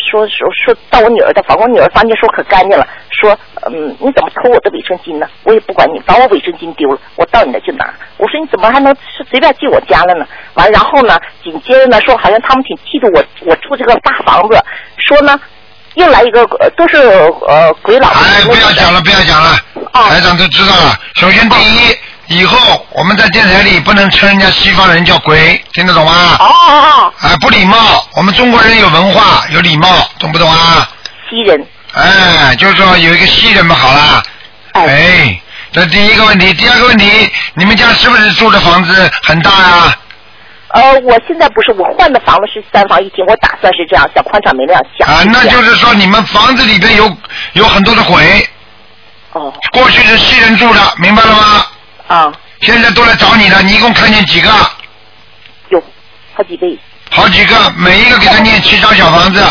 [0.00, 5.26] 说说说到我女儿的房，我女儿房间说可干净了，说嗯你怎么偷我的卫生巾呢？
[5.44, 7.92] 我也不管你，把我卫生巾丢了，我到你那去拿。
[8.18, 10.26] 我说你怎么还能是随便进我家了呢？
[10.54, 14.58] 完然后呢，紧接着呢说好像他们挺嫉妒我，我住这个大房子，
[14.98, 15.38] 说呢
[15.94, 18.08] 又来一个呃都是呃鬼佬。
[18.08, 19.50] 哎，不要讲了，不要讲了，
[19.92, 20.94] 哦台长都知道了。
[21.14, 21.96] 首先第一，
[22.28, 26.36] 以后我们在电台里不能称人家西方人叫鬼，听得懂吗？
[26.38, 27.12] 哦哦哦。
[27.20, 28.06] 哎，不礼貌。
[28.14, 30.88] 我们中国人有文化，有礼貌，懂不懂啊？
[31.30, 31.66] 西人。
[31.92, 34.22] 哎，就是说有一个西人嘛，好啦。
[34.72, 35.40] 哎。
[35.72, 39.98] 这第一个问题，第二个问题，你们家是不是住的房子很大呀、
[40.68, 47.14] 呃，我现在不是，我换的房子是三房一厅，我打算是这样，小宽敞明亮，想啊，那就是说你们房子里边有
[47.52, 48.48] 有很多的鬼。
[49.32, 49.52] 哦。
[49.72, 51.66] 过去是西人住的，明白了吗？
[52.08, 52.32] 啊。
[52.60, 54.50] 现在都来找你了，你一共看见几个？
[55.68, 55.82] 有
[56.34, 56.66] 好几个。
[57.10, 59.42] 好几个，每一个给他念七张小房子。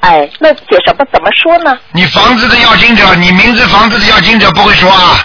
[0.00, 1.78] 哎，那写什么怎么说呢？
[1.92, 5.24] 你房子的要经者，你名字房子的要经者不会说啊？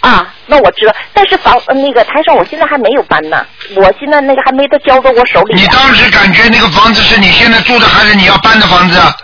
[0.00, 3.44] 啊，那我知道，但是房呃那个台上我现在还没有搬呢，
[3.76, 5.60] 我现在那个还没得交到我手里呢。
[5.60, 8.98] 你当时感觉那个房子是你现在住的，还是你要搬的房子？
[8.98, 9.14] 啊？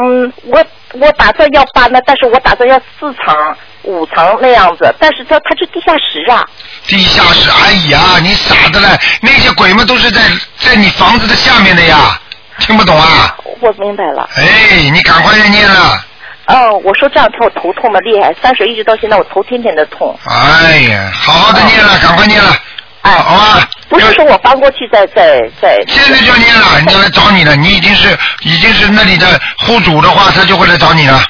[0.00, 3.34] 嗯，我我打算要搬的，但是我打算要四层、
[3.82, 6.46] 五层那样子，但是它它是地下室啊。
[6.86, 8.88] 地下室，哎呀，你傻的嘞！
[9.20, 10.20] 那些鬼们都是在
[10.58, 12.20] 在你房子的下面的呀，
[12.58, 13.36] 听不懂啊？
[13.60, 14.28] 我明白了。
[14.36, 16.04] 哎，你赶快念了。
[16.46, 20.18] 哦，我说这两天我头痛的厉害，三水一直到现在我头天天的痛。
[20.26, 22.54] 哎呀，好好的念了，赶快念了。
[23.02, 23.68] 哎，好啊。
[23.88, 25.84] 不是说我搬过去再再再。
[25.86, 31.22] 现在就念了，人家来找你了，你已经是已经是那里的户主的话，他就会来找你了。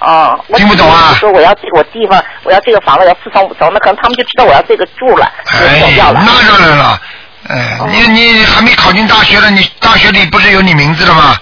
[0.00, 1.14] 哦，听不懂啊？
[1.18, 6.22] 说我要这我地方，我要这个房子要四层五层，那可能他们就知道我要这个住了，就走掉了。
[6.24, 7.00] 那当然了，
[7.48, 11.36] 哎，你你还没考进大学呢，你大学里不是有你名字的吗？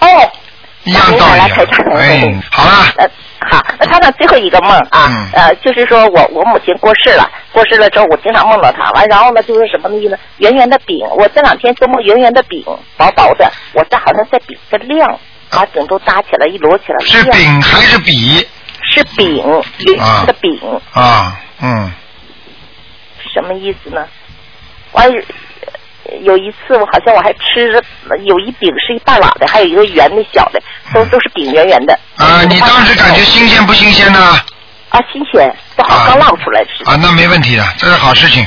[0.00, 0.30] 哦。
[0.84, 1.40] 一样道理。
[1.98, 2.70] 哎，好了。
[2.96, 3.10] 呃，
[3.50, 10.18] 好，那他的最后一个梦啊，呃，就是说我我母亲过世了，过世了之后我经常梦到她，完然后呢就是什么意思呢？
[10.38, 12.64] 圆圆的饼，我这两天做梦圆圆的饼，
[12.96, 15.18] 薄薄的，我这好像在饼在亮。
[15.50, 17.06] 把饼都搭起来，一摞起来。
[17.06, 18.46] 是饼还是笔？
[18.94, 19.42] 是饼，
[19.86, 20.58] 圆的饼。
[20.92, 21.92] 啊，嗯。
[23.34, 24.06] 什么意思呢？
[24.92, 25.10] 完
[26.22, 27.82] 有一次，我好像我还吃着
[28.24, 30.60] 有一饼是一半拉的，还有一个圆的小的，
[30.94, 31.98] 都都是饼圆圆的。
[32.16, 34.18] 啊，你当时感觉新鲜不新鲜呢？
[34.88, 36.82] 啊，新鲜，不好刚捞出来吃。
[36.84, 38.46] 啊，那没问题的，这是好事情。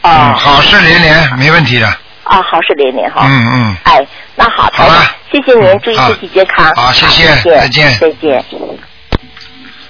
[0.00, 0.34] 啊。
[0.36, 1.86] 好事连连，没问题的。
[2.30, 3.26] 啊，好事连连哈。
[3.28, 3.76] 嗯嗯。
[3.82, 4.06] 哎，
[4.36, 5.04] 那好，好了。
[5.32, 6.72] 谢谢您，注意身体健康。
[6.76, 8.44] 好，谢谢，再见，再见。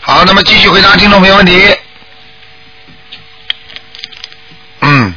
[0.00, 1.76] 好，那么继续回答听众朋友问题。
[4.80, 5.14] 嗯，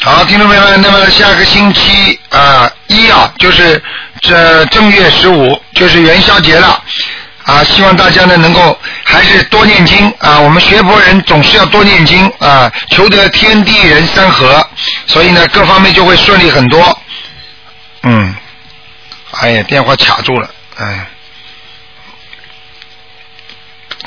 [0.00, 3.82] 好，听众朋友们，那么下个星期啊一啊，就是
[4.20, 6.80] 这正月十五，就是元宵节了
[7.48, 14.68] 啊，希望大家呢能够还是多念经啊，我们学佛人总是要多念经啊，求得天地人三和，
[15.06, 16.98] 所以呢各方面就会顺利很多。
[18.02, 18.36] 嗯。
[19.40, 21.06] 哎呀，电话卡住了，哎。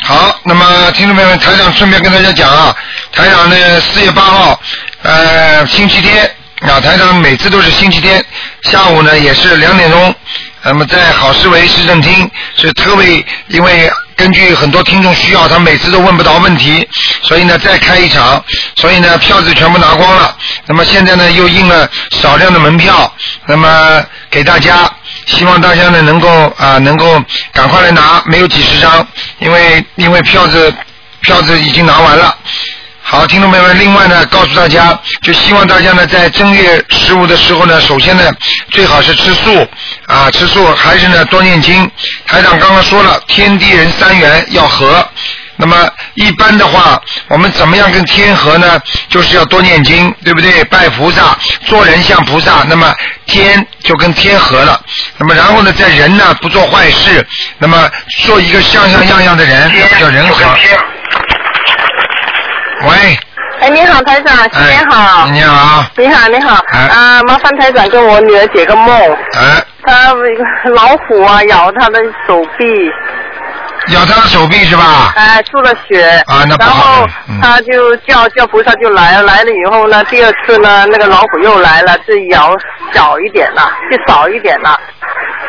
[0.03, 2.75] 好，那么听众朋友们，台长顺便跟大家讲啊，
[3.11, 4.61] 台长呢四月八号，
[5.01, 6.29] 呃，星期天
[6.61, 8.23] 啊，台长每次都是星期天
[8.63, 10.13] 下午呢也是两点钟，
[10.63, 16.87] 那么在好思维市政厅是特为因为根据很多听众需要，他每次都问不到问题，
[17.23, 18.43] 所以呢再开一场，
[18.75, 20.37] 所以呢票子全部拿光了，
[20.67, 23.11] 那么现在呢又印了少量的门票，
[23.47, 24.89] 那么给大家。
[25.27, 27.21] 希望大家呢能够啊能够
[27.53, 29.05] 赶快来拿，没有几十张，
[29.39, 30.73] 因为因为票子
[31.21, 32.35] 票子已经拿完了。
[33.11, 38.23] 好，听众朋友们，另外呢告诉大家，就希望大家呢在正月十五的时候呢，首先呢
[38.69, 39.67] 最好是吃素
[40.07, 41.91] 啊吃素，还是呢多念经。
[42.25, 45.05] 台长刚刚说了，天地人三元要和。
[45.57, 45.75] 那么
[46.13, 48.79] 一般的话，我们怎么样跟天和呢？
[49.09, 50.63] 就是要多念经，对不对？
[50.63, 52.95] 拜菩萨，做人像菩萨，那么
[53.25, 54.79] 天就跟天和了。
[55.17, 57.91] 那么然后呢，在人呢不做坏事，那么
[58.25, 60.45] 做一个像像样样的人，叫人和。
[62.87, 63.17] 喂。
[63.59, 65.27] 哎，你好，台长，新年好。
[65.27, 65.85] 你好。
[65.95, 66.55] 你好，你好。
[66.71, 68.95] 啊，麻烦台长跟我女儿解个梦。
[69.37, 69.63] 哎。
[69.83, 70.13] 她
[70.69, 72.65] 老虎啊，咬她的手臂。
[73.89, 75.13] 咬他的手臂是吧？
[75.15, 76.03] 哎，出了血。
[76.27, 77.07] 啊，那然后
[77.41, 82.55] 他就叫叫菩萨就来了，来了以后呢，第二次呢，那个老虎又来了，是咬
[82.93, 84.79] 小一点了，就少一点了。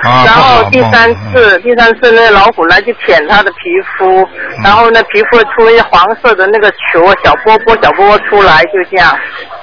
[0.03, 3.59] 啊，然后第三次，第三次那老虎来就舔他的皮
[3.97, 4.29] 肤，
[4.65, 9.17] 然后呢，皮肤出一黄色的那个球，小波波小波波出来，就这样。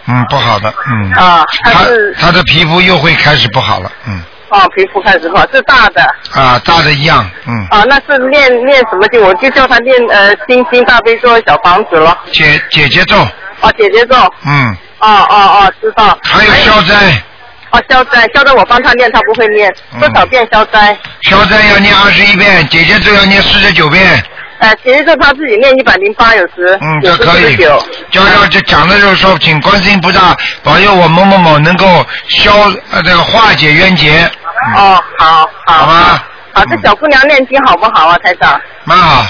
[0.07, 1.11] 嗯，不好的，嗯。
[1.13, 4.23] 啊，他是他的皮肤又会开始不好了，嗯。
[4.49, 6.01] 哦，皮肤开始好，是大的。
[6.33, 7.67] 啊，大的一样，嗯。
[7.69, 9.21] 啊，那是念念什么经？
[9.21, 12.17] 我就叫他念呃心经大悲咒小房子咯。
[12.31, 13.15] 姐姐姐咒。
[13.61, 14.15] 哦，姐姐咒。
[14.45, 14.77] 嗯。
[14.99, 16.17] 哦哦哦，知道。
[16.23, 16.95] 还有消灾。
[17.71, 20.97] 哦，消灾，消灾我帮他念，他不会念，多少遍消灾？
[21.21, 24.01] 消灾要念二十一遍，姐姐咒要念四十九遍。
[24.59, 26.77] 呃，姐姐咒他自己念一百零八，有时。
[26.81, 27.55] 嗯，这可以。
[28.11, 32.51] 教教就讲的就是说，请观世音菩萨保佑我某某某能够消
[32.91, 34.29] 呃这个化解冤结。
[34.75, 35.73] 哦，好好。
[35.73, 36.21] 好吗？
[36.53, 38.59] 好，这小姑娘念经好不好啊，台长？
[38.83, 39.25] 蛮好。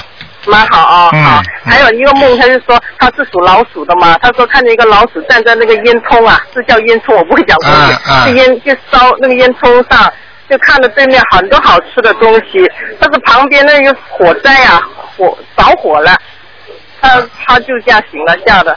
[0.46, 1.42] 蛮好啊，好。
[1.64, 10.12] 还有一个梦，他就说他是属老鼠的嘛，他说看见一个老鼠站在那个烟囱啊，是叫烟囱，我不会讲东西，是烟就烧那个烟囱上，
[10.50, 14.82] 就看着对面很多好吃的东西，但是旁边那个火灾啊，
[15.16, 16.16] 火着火了，
[17.00, 18.76] 他他就这样醒了，吓的。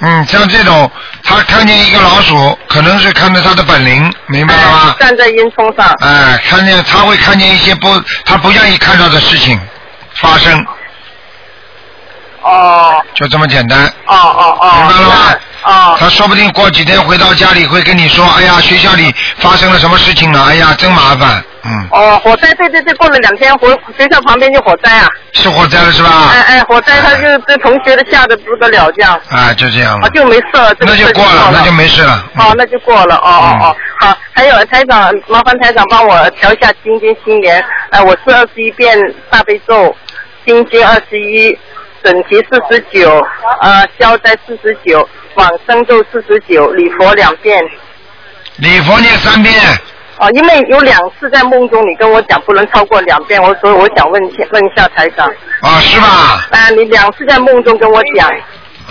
[0.00, 0.90] 嗯，像这种，
[1.22, 4.96] 他看见一个老鼠，可能是看到他的本领，明白了吗？
[5.00, 5.86] 站在烟囱上。
[6.00, 7.88] 哎，看见他会看见一些不
[8.24, 9.58] 他不愿意看到的事情
[10.16, 10.66] 发生，
[12.42, 13.86] 哦就这么简单。
[14.06, 14.72] 哦哦哦。
[14.76, 25.08] 明白了吗那哦他说不定过几天回到家里会跟你说，哎呀，学校里发生了什么事情了，哎呀，真麻烦，嗯，哦，火灾，对对对，过了两天回学校旁边就火灾啊！
[25.32, 26.28] 是火灾了是吧？
[26.32, 29.18] 哎哎，火灾，他就这同学的吓得不得了，这样。
[29.30, 32.24] 啊，就这样啊了，就没事了，这个那就过了，那就没事了。
[32.36, 38.98] 哦，那就过了，哦哦哦，好，还有台长，麻烦台长帮我调一下心经心言，呃，我是二十一遍
[39.30, 39.94] 大悲咒，
[40.44, 41.58] 心经二十一，
[42.04, 43.10] 整齐四十九，
[43.62, 47.60] 呃，消灾四十九，往生咒四十九，礼佛两遍。
[48.56, 49.52] 礼佛念三遍，
[50.18, 55.26] 哦，因为有两次在梦中你跟我讲不能超过两遍，我所以我想问一下问一下台长。
[55.62, 56.46] 啊，是吧？
[56.50, 58.30] 啊，你两次在梦中跟我讲，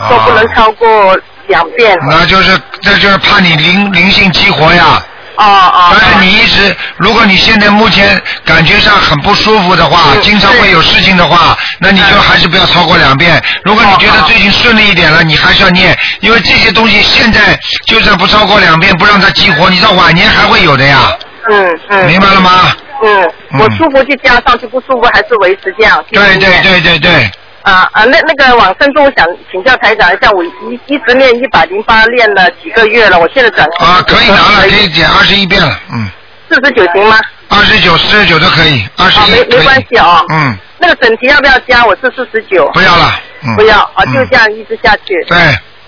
[0.10, 1.96] 说不能超过两遍。
[2.10, 5.02] 那就是这就是怕你灵灵性激活呀。
[5.38, 5.96] 哦哦。
[6.00, 13.42] 但是你一直，如果你现在目前感觉上很不舒服的话，经常会有事情的话，那你就还是不要超过两遍。
[13.64, 21.12] 如果你觉得最近顺利一点了，你还是要念，因为这些东西现在就算不超过两遍，不让它激活，你到晚年还会有的呀。
[21.50, 22.08] 嗯嗯。
[22.08, 22.76] 明白了吗？
[23.04, 26.04] 嗯，我舒服就加上去，不舒服还是维持这样。
[26.10, 27.32] 对对对对对。
[27.64, 36.10] 啊啊，那那个往生咒，我想请教台长一下，我一一直念一百零八，练了几个月了，我现在转啊，可以拿了，可以减二十一遍了，嗯，
[36.50, 37.18] 四十九行吗？
[37.48, 40.22] 二十九、四十九都可以，二十啊，一没没关系啊。
[40.34, 41.86] 嗯，那个整题要不要加？
[41.86, 42.70] 我是四十九。
[42.74, 45.16] 不要了，嗯，不要啊，就这样一直下去。
[45.30, 45.38] 对，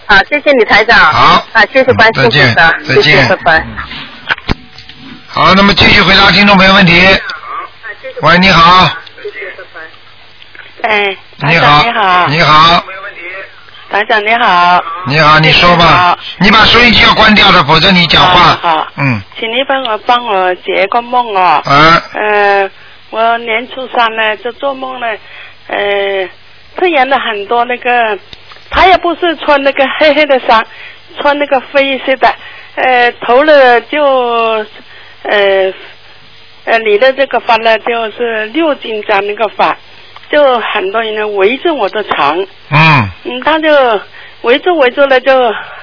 [0.05, 0.97] 啊，谢谢你台长。
[0.97, 1.45] 好。
[1.51, 2.53] 啊，谢谢关心谢
[3.01, 3.67] 谢，见拜拜。
[5.27, 6.93] 好，那么继续回答听众朋友问题。
[8.21, 8.87] 喂，你好，
[10.85, 12.83] 哎，台你好长你好，你好，
[13.89, 21.61] 台长你好，你好，你说吧，你把收音机要关掉了，否则你讲话，好，嗯，请你帮我帮我解个梦哦。
[21.65, 22.03] 啊。
[22.13, 22.69] 呃，
[23.09, 25.07] 我年初三呢就做梦呢，
[25.67, 26.27] 呃，
[26.77, 28.17] 出现了很多那个，
[28.69, 30.65] 他也不是穿那个黑黑的衫，
[31.19, 32.33] 穿那个灰色的，
[32.75, 34.03] 呃，头了就
[35.23, 35.73] 呃
[36.65, 39.77] 呃理的这个发呢就是六斤张那个发，
[40.31, 42.37] 就很多人呢围着我的床。
[42.69, 43.69] 嗯，嗯，他就
[44.41, 45.33] 围着围着呢，就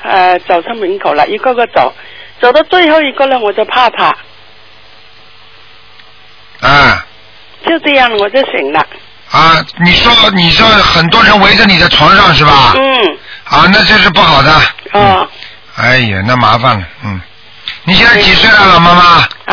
[0.03, 1.93] 呃走上门口了，一个个走，
[2.41, 4.17] 走到最后一个呢，我就怕他，
[6.61, 7.07] 啊
[7.67, 8.85] 就这样我就醒了。
[9.31, 12.75] 啊，你说你说很多人围着你的床上是吧？
[12.75, 13.19] 嗯。
[13.45, 14.53] 啊，那这是不好的。
[14.93, 15.29] 哦。
[15.77, 17.21] 哎呀，那麻烦了，嗯。
[17.85, 19.03] 你现在几岁了，老妈妈？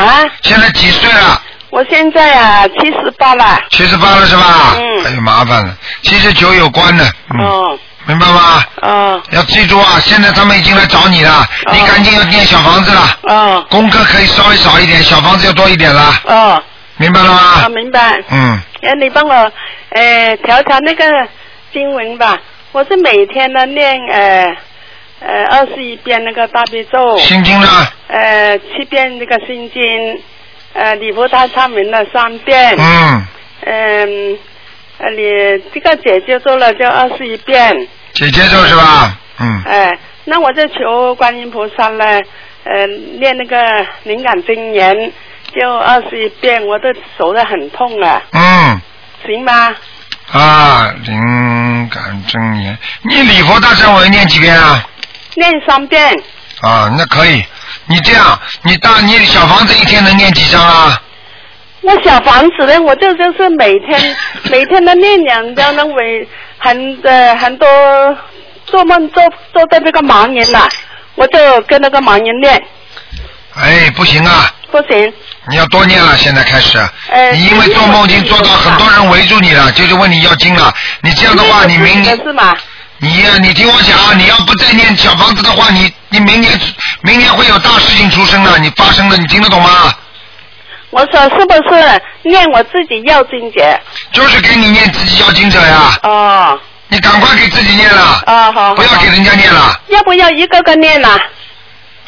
[0.02, 0.26] 啊。
[0.42, 1.42] 现在几岁了？
[1.70, 3.59] 我现在啊七十八了。
[3.70, 4.76] 七十八了是吧？
[4.78, 5.05] 嗯。
[5.05, 7.80] 哎呦，麻烦了，七十九有关的，嗯，哦。
[8.07, 8.63] 明白吗？
[8.82, 9.22] 哦。
[9.32, 13.01] 要记住啊，现在他们已经来找你了，你赶紧要念小房子了。
[13.24, 13.65] 哦。
[13.70, 16.63] 功课可以稍微少一点，小房子要多一点了，哦。
[16.97, 17.38] 明白了吗？
[17.65, 18.20] 啊，明白。
[18.30, 19.34] 嗯，哎，你帮我
[19.91, 21.05] 呃调调那个
[21.72, 22.38] 经文吧。
[22.72, 24.57] 我是每天呢念呃
[25.22, 27.17] 呃二十一遍那个大悲咒。
[27.20, 27.67] 心经呢？
[28.07, 29.82] 呃，七遍那个心经，
[30.74, 32.76] 呃，礼佛大忏文了三遍。
[32.78, 33.28] 嗯。
[33.61, 34.38] 嗯，
[34.99, 37.88] 呃，你这个姐姐做了就二十一遍。
[38.13, 39.17] 姐姐做是吧？
[39.39, 39.63] 嗯。
[39.65, 42.05] 哎、那我就求观音菩萨呢，
[42.63, 42.88] 呃，
[43.20, 43.57] 念那个
[44.03, 45.11] 灵感真言，
[45.53, 48.82] 就二十一遍，我的手都很痛啊，嗯。
[49.26, 49.76] 行吗？
[50.32, 54.82] 啊，灵感真言，你礼佛大忏文念几遍啊？
[55.36, 56.13] 念三遍，
[56.61, 57.43] 啊，那可以。
[57.90, 61.02] 你这样，你大你小房子一天能念几张啊？
[61.82, 64.16] 那小房子呢，我就就是每天
[64.52, 66.28] 每天的念两张，那为
[66.58, 67.68] 很呃很多
[68.66, 69.24] 做梦做
[69.54, 70.68] 做的那个盲人呐、
[71.16, 72.62] 我就跟那个盲人念，
[73.56, 75.14] 哎，不行啊，不行，
[75.50, 76.78] 你要多念了，现在开始。
[77.12, 80.72] 呃你因为做梦已经做到很多人围住你了，就是问你要经了。
[81.02, 82.54] 你这样的话，你明年是吗？
[83.02, 86.60] 你呀，你听我讲啊，你要不再念小房子的话，你你明年
[87.02, 89.93] 明年会有大事情出生的，你发生了，你听得懂吗？
[90.89, 93.80] 我说是不是念我自己要经者？
[94.12, 95.97] 就是给你念自己要经者呀。
[96.04, 96.60] 哦。
[96.91, 98.24] 你赶快给自己念了。
[98.26, 98.74] 啊好。
[98.74, 99.80] 不要给人家念了。
[99.89, 101.16] 要不要一个个念呐、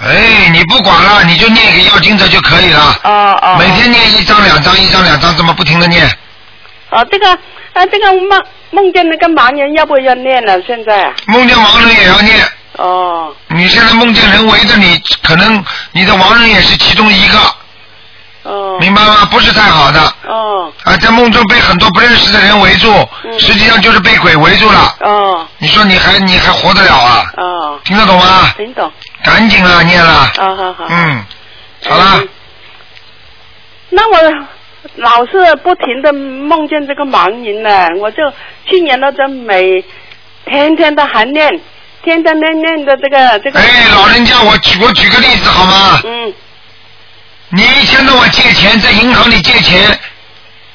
[0.02, 3.00] 哎，你不管了，你就念给要经者就可以了。
[3.04, 3.56] 哦哦。
[3.60, 6.06] 每天念一张两张一张两张，这么不停的念。
[6.90, 7.38] 哦，这个
[7.74, 10.62] 啊，这个梦梦见那个盲人要不要念了？
[10.64, 11.14] 现在啊？
[11.28, 12.38] 梦见盲人也要念。
[12.78, 13.34] 哦。
[13.48, 17.38] 你现在梦见人围着你，可能你的亡人也是其中一个。
[18.44, 18.78] 哦。
[18.80, 19.26] 明白吗？
[19.32, 20.02] 不是太好的。
[20.28, 20.72] 哦。
[20.84, 23.08] 啊，在梦中被很多不认识的人围住，
[23.40, 24.96] 实际上就是被鬼围住了。
[25.00, 25.48] 哦。
[25.58, 27.32] 你说你还你还活得了啊？
[27.38, 27.80] 哦。
[27.86, 28.54] 听得懂吗？
[28.58, 28.92] 听懂。
[29.24, 30.32] 赶紧啊，念了。
[30.36, 30.86] 好好好。
[30.90, 31.26] 嗯，
[31.88, 32.22] 好了，
[33.90, 34.46] 那我
[34.96, 38.18] 老是不停的梦见这个盲人呢，我就
[38.66, 39.84] 去年的这每
[40.46, 41.50] 天天的还念，
[42.04, 43.60] 天天念念的这个这个。
[43.60, 43.66] 哎，
[43.96, 46.02] 老人家，我举我举个例子好吗？
[46.04, 46.34] 嗯。
[47.54, 49.98] 你一天到晚借钱，在银行里借钱，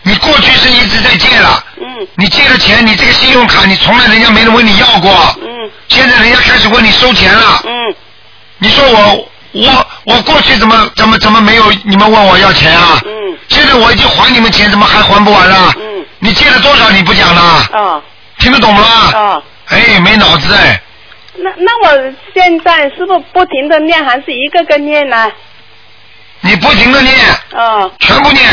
[0.03, 1.65] 你过去是一直在借了。
[1.77, 2.09] 嗯。
[2.15, 5.11] 你借了钱，你这个信用卡，你从来人家没人问你要过。
[5.43, 5.71] 嗯。
[5.89, 7.63] 现在人家开始问你收钱了。
[7.65, 7.95] 嗯。
[8.59, 9.29] 你说我
[9.63, 13.01] 我我过去怎么怎么怎么没有你们问我要钱啊？
[13.05, 13.39] 嗯。
[13.49, 15.73] 现在我已经还你们钱，怎么还还不完了？
[15.77, 16.05] 嗯。
[16.19, 17.41] 你借了多少你不讲了？
[17.73, 18.03] 啊。
[18.39, 18.83] 听得懂吗？
[19.15, 19.43] 啊。
[19.69, 20.81] 哎，没脑子哎。
[21.39, 25.31] 那那我现在是不是不停的念，还是一个个念呢？
[26.41, 27.15] 你不停的念，
[27.55, 27.91] 啊。
[28.01, 28.45] 全部念，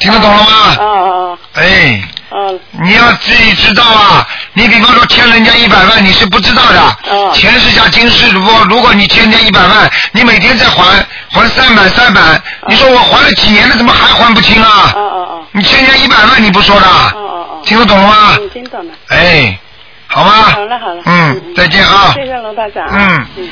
[0.00, 0.50] 听得懂了吗？
[0.78, 2.50] 啊啊哎，啊！
[2.82, 4.26] 你要自己知道啊！
[4.52, 6.96] 你比方说欠人家一百万，你是不知道的。
[7.10, 14.92] 嗯钱是下金市，如果如果你欠人家一百万，你每天在还还三百三百，你说我还了几年了，怎么还还不清啊？
[15.52, 16.86] 你欠人家一百万，你不说的？
[16.86, 17.62] 哦哦哦。
[17.64, 18.36] 听得懂了吗？
[18.38, 18.92] 嗯，听懂了。
[19.08, 19.58] 哎，
[20.08, 20.32] 好吗？
[20.52, 21.02] 好了好了。
[21.04, 22.12] 嗯，再见啊。
[22.14, 22.84] 谢谢罗大长。
[22.90, 23.50] 嗯嗯。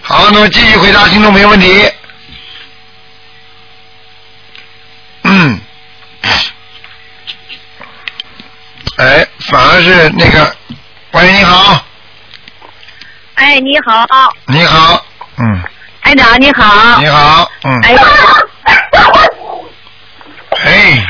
[0.00, 1.90] 好，那么继续回答听众朋友问题。
[5.24, 5.60] 嗯，
[8.96, 10.54] 哎，反而是那个，
[11.12, 11.82] 喂，你好，
[13.34, 14.06] 哎，你好，
[14.46, 15.04] 你好，
[15.38, 15.62] 嗯，
[16.02, 17.00] 台长你好。
[17.00, 18.02] 你好，嗯，哎呀，
[20.64, 21.06] 哎，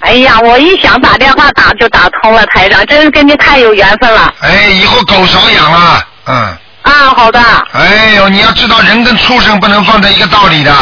[0.00, 4.34] 哎呀，我一想打电话打就打通了，台长，真是跟你太有缘分了。
[4.40, 6.34] 哎，以后狗少养了，嗯，
[6.82, 7.40] 啊，好的。
[7.72, 10.72] 哎呦，你要知道人跟畜生不能放在一个道理的，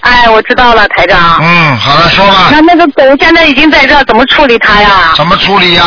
[0.00, 1.38] 哎，我知道了，台长。
[1.42, 5.12] 嗯，好了，说吧，那那个狗现在已经在这儿，怎么处理它呀？
[5.16, 5.84] 怎么处理呀、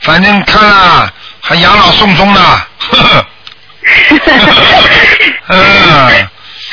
[0.00, 2.40] 反正看了还养老送终呢，
[2.78, 3.26] 呵呵，
[5.48, 6.28] 嗯，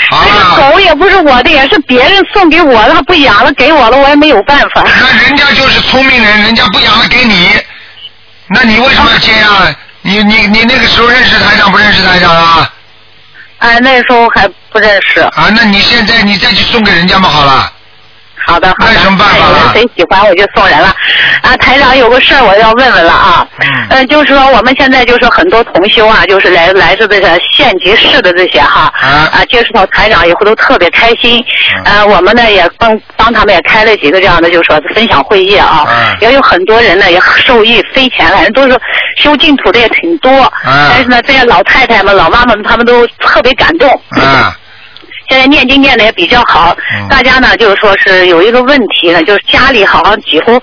[0.09, 0.55] 好 那了。
[0.55, 4.83] 个狗也不是我的，也是别人送给我的，他不养了，给我了，我也没有办法。
[4.83, 7.51] 那人家就是聪明人，人家不养了给你，
[8.49, 12.69] 那你为什么要接呀、你你你那个时候认识台长不认识台长啊？
[13.63, 15.21] 哎，那时候还不认识。
[15.21, 17.71] 啊，那你现在你再去送给人家嘛好了。
[18.45, 18.85] 好的，好的。
[18.85, 19.71] 那有什么办法哎有人了？
[19.73, 20.93] 谁喜欢我就送人了。
[21.41, 23.47] 啊，台长有个事儿我要问问了啊。
[23.59, 23.87] 嗯。
[23.89, 28.91] 呃，就是说我们现在就是很多同修啊，就是来来自这个县级市的这些哈。
[28.99, 29.29] 啊。
[29.31, 31.43] 啊，接触到台长以后都特别开心。
[31.77, 35.85] 嗯呃，我们呢也帮帮他们也开了几个这样的，就是说分享会议啊。
[35.87, 38.79] 嗯也有很多人呢也受益匪浅，反正都是
[39.21, 40.31] 修净土的也挺多。
[40.65, 43.89] 嗯但是呢，这些老太太们、老妈妈们，他们都特别感动。
[44.11, 44.55] 啊。
[45.29, 50.61] 现在念经念的也比较好，嗯大家呢就是说是有一个问题呢，就是家里好像几乎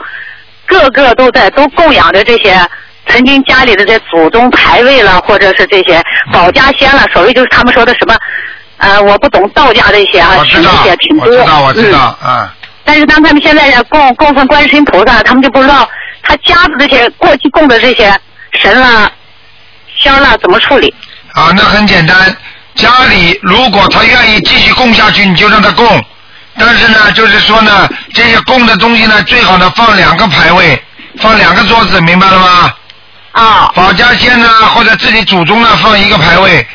[0.67, 2.61] 个个都在都供养着这些
[3.09, 6.01] 曾经家里的这祖宗牌位了，或者是这些
[6.33, 8.15] 保家仙了，所谓就是他们说的什么，
[8.77, 11.27] 呃，我不懂道家这些啊，我知道这些挺，多。
[11.27, 12.55] 我知道，我知嗯道，啊，
[12.85, 15.89] 但是当他们现在在供供奉观世音菩萨，他们就不知道
[16.23, 18.15] 他家的这些过去供的这些
[18.53, 19.11] 神啦、
[19.99, 20.95] 香啦怎么处理。
[21.33, 22.17] 啊，那很简单，
[22.81, 25.87] 家里如果他愿意继续供下去，你就让他供。
[26.59, 30.83] 但是呢，就是说呢，这些供的东西呢，最好呢放两个牌位，
[31.19, 32.73] 放两个桌子，明白了吗？
[33.33, 33.73] 啊。
[33.75, 36.67] 保家仙呢，或者自己祖宗呢放一个牌位，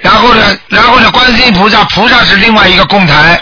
[0.00, 3.40] 然后呢，然后呢，观世音菩萨，菩萨是另外一个供台。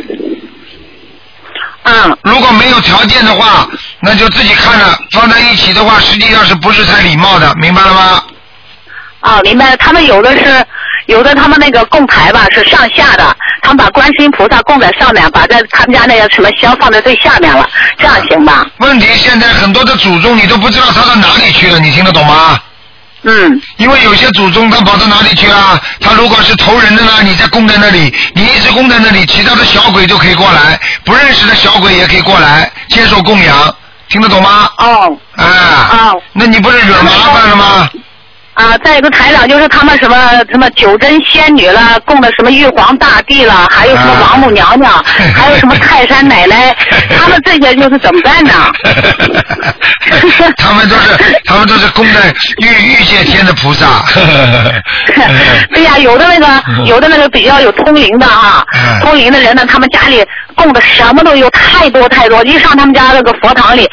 [1.82, 2.18] 嗯。
[2.22, 3.68] 如果没有条件的话，
[4.00, 8.22] 那就自己看了，放在一起的话，实际上是不是太礼貌的，明白了吗？
[9.20, 9.76] 啊，明白了。
[9.76, 10.66] 他们有的是，
[11.06, 18.64] 有的他们那个供牌吧是上下的，他们把观世音菩萨供在上面，把在他们家那个什么香放在最下面了，这样行吧？
[18.78, 22.58] 问题现在很多的祖宗你都不知道他到哪里去了，你听得懂吗？
[23.22, 23.60] 嗯。
[23.76, 25.80] 因为有些祖宗他跑到哪里去啊？
[26.00, 33.74] 他如果是投人的呢，你再供在那里，你一直供在那里，其他的小鬼就可以过来，不认识的小鬼也可以过来接受供养，
[34.08, 34.68] 听得懂吗？
[34.78, 35.16] 哦。
[35.36, 35.44] 啊。
[35.92, 36.22] 哦。
[36.32, 37.88] 那你不是惹麻烦了吗？
[38.54, 40.16] 啊，再一个台长就是他们什么
[40.50, 44.92] 什么九真仙女了，供的什么玉皇大帝了，还有什么王母娘娘，
[45.34, 46.76] 还有什么泰山奶奶，
[47.16, 48.52] 他们这些就是怎么办呢？
[50.58, 52.20] 他们都是他们都是供的
[52.58, 53.86] 玉玉界天的菩萨。
[55.72, 58.64] 对呀、有的那个有的那个比较有通灵的哈，
[59.00, 60.22] 通灵的人呢，他们家里
[60.54, 62.42] 供的什么都有，太多太多。
[62.44, 63.88] 一上他们家那个佛堂里，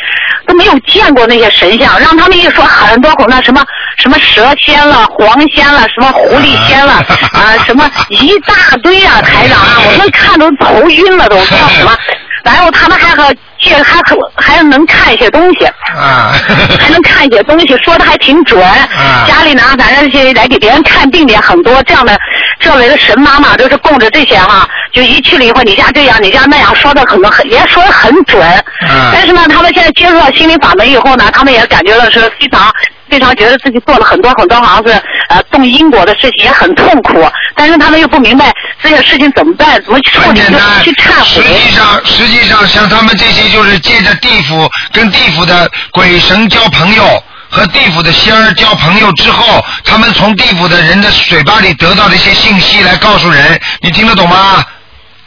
[0.46, 3.64] 都没有见过那些神像，让他们一说很多那什么
[3.98, 6.94] 什么蛇仙了、黄仙了、什么狐狸仙了
[7.34, 11.96] 啊，什么一大堆啊， 台长啊，我们看都头晕了，都说什么。
[12.42, 16.32] 然后他们还和这还可还能看一些东西，啊，
[16.80, 18.64] 还能看一些东西，说的还挺准。
[18.66, 22.18] 啊家里呢，反正是来给别人看病的也很多，这样的
[22.60, 28.42] 这类的神妈妈都是供着这些哈，就一去了以后，你家这样，你家那样，说的可能很也说的很准。
[28.42, 32.72] 啊但是呢，他们现在接触到心灵法门以后呢，他们也感觉到是非常
[33.10, 37.26] 非常觉得自己做了很多很多好像是呃动因果的事情，也很痛苦。
[37.56, 40.40] 但是他们又不明白这些事情怎么办，怎么去处理，
[40.84, 41.42] 去忏实。
[41.42, 47.24] 际上，实际上像他们这些就是借着地府跟地府的鬼神交朋友。
[47.52, 54.64] 和地府的仙儿交朋友之后，他们从地府的人的嘴巴里得到的一些信息来告诉人，你听得懂吗？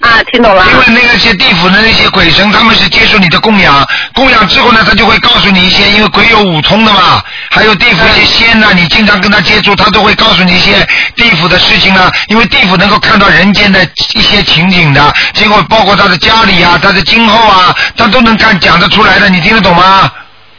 [0.02, 0.66] 啊，听懂了。
[0.70, 13.82] 因为那个些地府的那些鬼神，他们是接受你的供养，供养之后呢，他就会告诉你一些，因为鬼有五通的嘛，还有地府一些仙呐、你经常跟他接触，他都会告诉你一些地府的事情啊，因为地府能够看到人间的
[14.14, 20.10] 一些情景的，结果包括他的家里啊，他的今后啊，他都能看讲得出来的，你听得懂吗？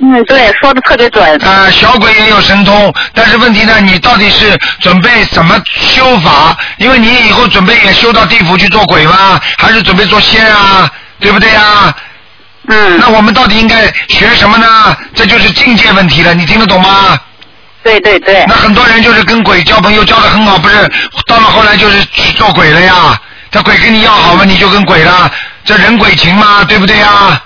[0.06, 1.24] 嗯，对，说的特别准。
[1.47, 6.58] 啊、小鬼也有神通，但是问题呢，你到底是准备怎么修法？
[6.78, 9.39] 因为你以后准备也修到地府去做鬼吗？
[9.58, 10.91] 还是准备做仙啊？
[11.22, 11.95] 对不对啊？
[12.68, 12.99] 嗯。
[12.99, 14.93] 那我们到底应该学什么呢？
[15.16, 17.18] 这就是境界问题了，你听得懂吗？
[17.82, 18.43] 对对对。
[18.45, 20.76] 那很多人就是跟鬼交朋友交的很好，不是
[21.28, 23.18] 到了后来就是去做鬼了呀？
[23.51, 25.32] 这鬼跟你要好嘛，你就跟鬼了，
[25.64, 27.41] 这人鬼情嘛，对不对呀？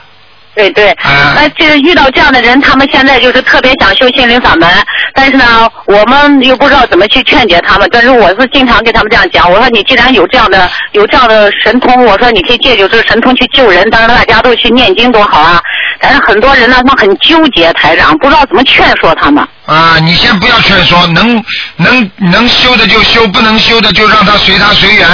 [0.58, 4.68] 对对，啊那这个遇到这样的人，他们现在就是特别想修心灵法门，
[5.14, 7.88] 但是呢，我们又不知道怎么去劝解他们。
[7.92, 15.62] 但是我是经常跟他们这样讲，我说你既然有这样的有这样的神通，我说你可以借助这个神通去救人，当然大家都去念经多好啊。
[16.00, 19.46] 但是很多人呢，他们很纠结，台长不知道怎么劝说他们。
[19.66, 21.44] 啊，你先不要劝说，能
[21.76, 25.08] 能能修的就修，不能修的就让他随他随缘。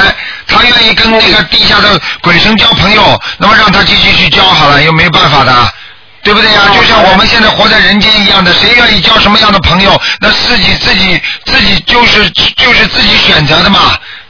[0.46, 5.74] 他愿意跟那个地下的鬼神交朋友，那么让他继续去交好了，又没办法的，
[6.22, 13.80] 对不对呀、就像我们现在活在人间一样的，谁愿意交什么样的朋友，那自己自己自己就是就是自己选择的嘛。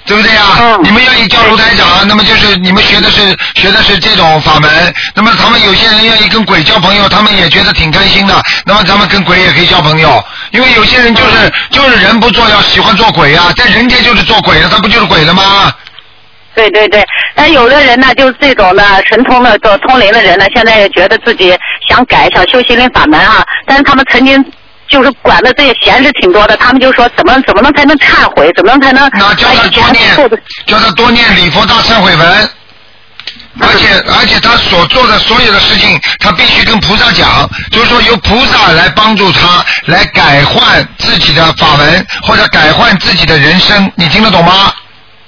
[0.06, 4.93] 对不对呀、你们愿意交卢台长，那么就是你们学的是学的是这种法门。
[5.16, 8.43] 那么他们有些人愿意跟鬼交朋友，他们也觉得挺开心的。
[8.66, 15.74] 那么咱们跟鬼也可以交朋友，因为有些人就是就是人不做，要喜欢做鬼啊，在人间就是做鬼了，他不就是鬼了吗？
[16.54, 24.43] 对对对，但有的人呢，就是这种的神通的、做通灵的人呢，现在也觉得自己想改、想修心灵法门啊，但是他们曾经
[24.88, 30.15] 就是管的这些闲事挺多的，他们就说怎么怎么能才能忏悔，怎么能才能那叫他多念，
[30.67, 32.49] 叫他多念礼佛大忏悔文。
[33.61, 44.73] 而且而且他所做的所有的事情，他必须跟菩萨讲，就是说由菩萨来帮助他，来改换自己的法门，或者改换自己的人生，你听得懂吗？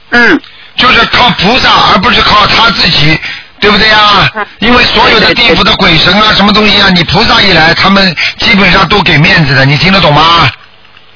[0.09, 0.41] 嗯。
[0.75, 3.17] 就是靠菩萨，而不是靠他自己，
[3.59, 4.29] 对不对呀？
[4.59, 10.49] 因为所有的地府的鬼神啊，什么东西啊，你菩萨一来，他们基本上都给面子的，你听得懂吗？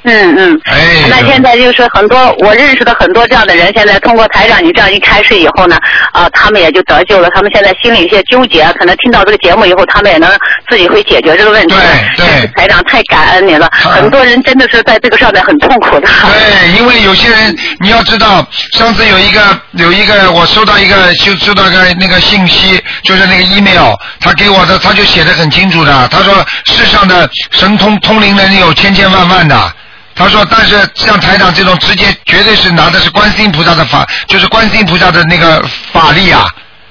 [0.09, 5.77] 嗯嗯，哎，那现在就是很多我认识的很多这样的人，现在通过台长你这样一开示以后呢，
[6.11, 7.29] 啊、他们也就得救了。
[7.35, 10.29] 他们现在心里一些纠结，可能听到这个节目以后，他们也能
[10.67, 11.75] 自己会解决这个问题。
[12.15, 16.07] 对对，台长太感恩你了，很多人真的是在这个上面很痛苦的。
[16.07, 18.45] 对，因为有些人你要知道，
[18.77, 19.41] 上次有一个
[19.73, 26.33] 有一个我收到一个就收到个那个信息，就是那个 email，他给我的他就写的很清楚的，他说
[26.65, 29.73] 世上的神通通灵人有千千万万的。
[30.19, 36.45] 他说：“但是像台长这种直接绝对是拿的是观世音菩萨的法，就是观世音菩萨的那个法力啊，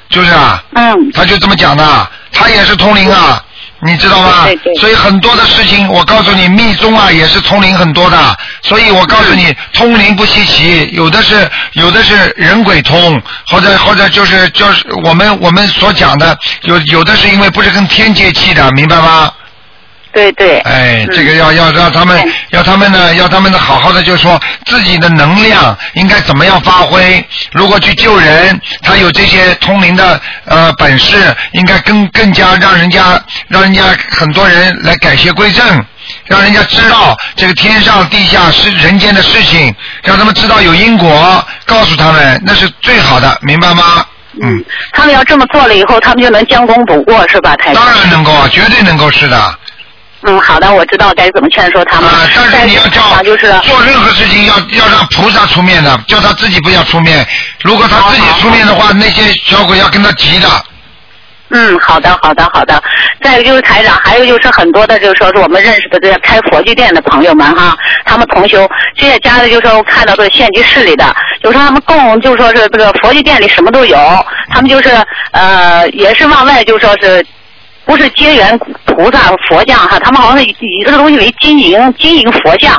[0.09, 0.63] 就是啊。
[0.75, 0.97] 嗯。
[1.13, 3.39] 他就这么讲的，他也是通灵啊，
[3.83, 4.45] 你知道吗？
[4.47, 8.17] 对对所以很多的事情，我告诉你，密宗啊也是通灵很多的。
[8.63, 19.31] 所以我告诉你，通灵不稀奇，有的是有的是人鬼通，或者或者就是就是我们我们所讲的，有有的是因为不是跟天接气的，明白吗？
[20.13, 20.59] 对对。
[20.61, 27.25] 哎，这个要要让他们要他们呢，要他们呢好好的，就是说自己的能量应该怎么样发挥。
[27.53, 35.85] 如果去救人，他有这些通灵的呃本事，应该更更加让人家让人家很多人来改邪归正。
[36.25, 44.07] 让人家知道这个天上地下是人间的事情，让他们知道有因果，告诉他们那是最好的，明白吗？
[44.41, 47.85] 嗯，他们要这么做了以后，他们就能将功补过，是吧，台长？
[47.85, 49.59] 当然能够啊，绝对能够是的。
[50.23, 52.11] 嗯，好的，我知道该怎么劝说他们。
[52.11, 57.25] 啊，但是你要叫就是做任何事情要要让菩萨出面的，叫他自己不要出面。
[57.63, 60.49] 如果他自己出面的话，那些小鬼要跟他急的。
[61.51, 62.83] 嗯，好的，好的，好的。
[63.23, 73.97] 再一个就是台长，还有就是很多的，就是说是我们认识的这些开佛具店的朋友们哈，他们同修这些家的，就是说我看到的县级市里的，有时候他们供就是说是这个佛具店里什么都有，
[74.51, 74.91] 他们就是
[75.31, 77.25] 呃也是往外就说是。
[77.89, 82.75] 不是结缘菩萨佛像哈，他们好像是以这个东西为经营经营佛像，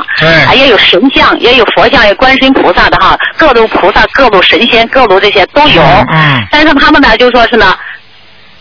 [0.46, 5.82] 啊也有神像，也有佛像，有观世音菩萨的哈，各路菩萨、各路神仙、各路这些都有。
[5.82, 6.46] 嗯。
[6.52, 7.76] 但是他们呢，就说是呢，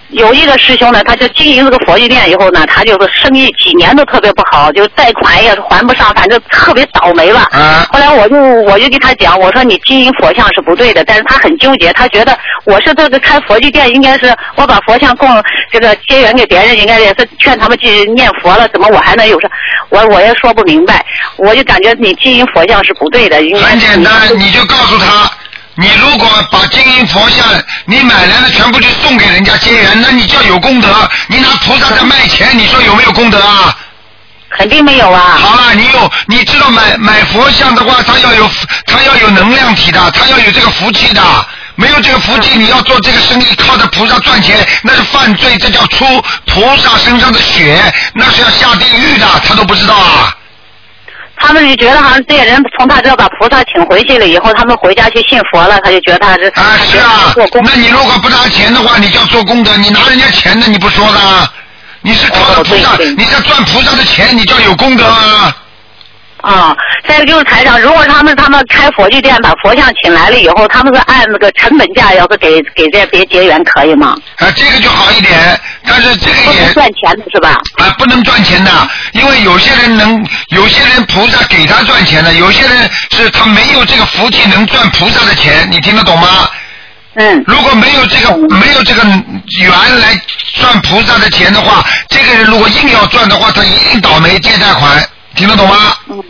[0.10, 7.42] 有一个师兄呢，他就经营这个佛具店以后呢，他就是生意几年都特别不好，就贷款也是还不上，反正特别倒霉了。
[7.52, 7.88] 啊。
[7.92, 15.30] 后来我就我就跟他讲，我说你经营佛像是不对的，但是他很纠结，他觉得我是这个开佛具店，应该是我把佛像供
[15.72, 19.50] 这个结缘给别人，应该也是劝他们去念佛了，怎么我还能有什？
[19.90, 21.06] 我我也说不明白，
[21.38, 25.30] 我就感觉你经营佛像是不对的，应该很简单，你就告诉他，
[25.80, 27.48] 你如果把金银佛像
[27.86, 31.10] 你买来的全部就送给人家结缘，那你叫有功德。
[31.28, 33.74] 你拿菩萨在卖钱，你说有没有功德啊？
[34.58, 35.38] 肯定没有啊。
[35.40, 38.50] 好了，你有你知道买买佛像的话，它要有
[38.88, 41.22] 它要有能量体的，它要有这个福气的。
[41.76, 46.06] 没有这个福气，你要做这个生意，靠着菩萨赚钱，那是犯罪，这叫出
[46.46, 47.82] 菩萨身上的血，
[48.14, 50.36] 那是要下地狱的，他都不知道啊。
[51.40, 57.34] 他们就觉得好像这些人从他这把菩萨请回去了以后，他们回家去信佛了，他就觉得他是啊是啊，
[57.64, 61.50] 那你如果不拿钱的话，你就要做功德，你拿人家钱的你不说的，
[62.02, 65.56] 你是靠着菩萨，你在赚菩萨的钱，你叫有功德啊。
[66.42, 66.76] 啊，
[67.08, 74.16] 再一个就是台长，如果他们他们开佛具店把佛像请来了以后，他们是按那个成本价，要是给给这别结缘可以吗？
[74.38, 77.60] 啊，这个就好一点，但是这个也不赚钱的是吧？
[77.78, 78.72] 啊，不能赚钱的，
[79.12, 86.50] 因为有些人能，有些人菩萨给他赚钱的，有些人是他没有这个福气能赚菩萨的钱，你听得懂吗？
[87.16, 87.44] 嗯。
[87.48, 90.18] 如果没有这个没有这个缘来
[90.56, 95.06] 赚菩萨的钱的话，这个人如果硬要赚的话，他一定倒霉借贷款。
[95.36, 95.76] 听得懂吗？
[96.10, 96.22] 嗯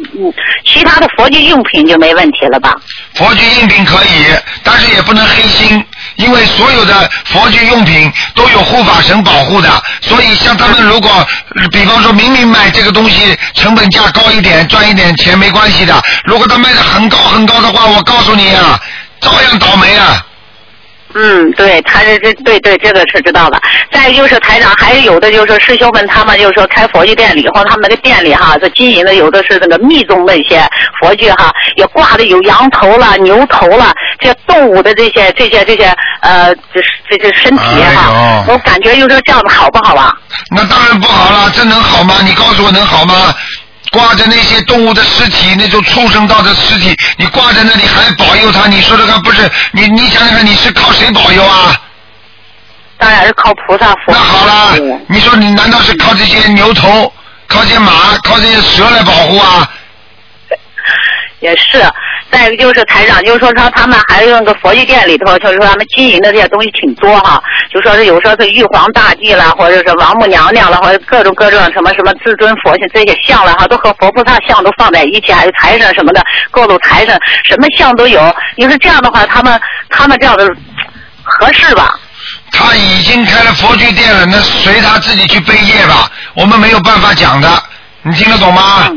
[0.66, 2.76] 其他的佛具用品就没问题了吧？
[3.16, 4.26] 佛具用品可以，
[4.64, 5.84] 但是也不能黑心，
[6.16, 9.70] 因为所有的佛具用品都有护法神保护的，
[10.02, 11.28] 所以像他们如果，
[11.72, 18.80] 比方说明明买这个东西成本价高一点，赚一点钱没关系的，如果他卖的很高很高的话，我告诉你啊，
[19.22, 20.26] 照样倒霉啊。
[21.22, 23.62] 嗯，对，他这这对对这个是知道的。
[23.92, 30.66] 再就是台长，还有的就是师兄们，他们就是说开佛具店里以后，他们那个店里哈，这经营的有的是那个密宗的一些
[31.02, 37.64] 佛具哈，也挂的有羊头了、牛头了，这动物的这些这些这些呃，这这这身体
[37.96, 40.16] 哈，我感觉就是这样子好不好啊？
[40.56, 42.16] 那当然不好了，这能好吗？
[42.24, 43.34] 你告诉我能好吗？
[43.92, 48.68] 挂着那些动物的尸体，那种畜生道的尸体，你挂在那里还保佑他？
[48.68, 49.88] 你说这个不是你？
[49.88, 51.76] 你想想看，你是靠谁保佑啊？
[52.98, 54.00] 当然是靠菩萨佛。
[54.08, 54.78] 那好了，
[55.08, 57.12] 你说你难道是靠这些牛头、
[57.48, 57.92] 靠这些马、
[58.24, 59.70] 靠这些蛇来保护啊？
[61.40, 61.82] 也是，
[62.32, 67.42] 再一个就是台长，就是说说他们还有那个佛具店里头，就是说他们经营的这些东西挺多哈，
[67.74, 76.22] 就说是有时候是玉皇大帝啦，或者是王母娘娘啦，或者各种各种什么什么至尊佛像这些像了哈，都和佛菩萨像都放在一起，还有财神什么的，
[76.52, 78.36] 各种财神什么像都有。
[78.58, 79.60] 你说这样的话，他们
[79.90, 80.46] 他们这样的
[81.24, 81.98] 合适吧？
[82.52, 87.50] 他已经开了佛具店了，那随他自己去背业吧，我们没有办法讲的，
[88.04, 88.92] 你听得懂吗？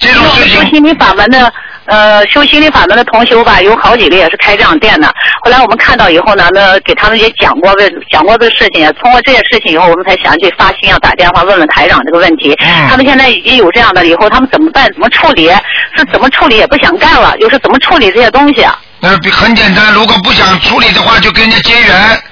[0.00, 0.62] 这种事情。
[0.62, 1.52] 修心灵法门的，
[1.88, 5.12] 呃，修心灵法门的同修吧，有好几个也是开这样店的。
[5.42, 8.86] 后来我们看到以后呢，那给他们也讲过问，讲过这个事情。
[9.00, 12.54] 通过这些事情以后，我们才想起发心要打电话问问台长这个问题。
[12.88, 14.86] 他们现在已经有这样的，以后他们怎么办？
[14.92, 15.48] 怎么处理？
[15.96, 18.78] 是怎么处理也不想干了，又是怎么处理这些东西啊？
[19.00, 22.22] 那很简单，如果不想处理的话，就跟人家结缘。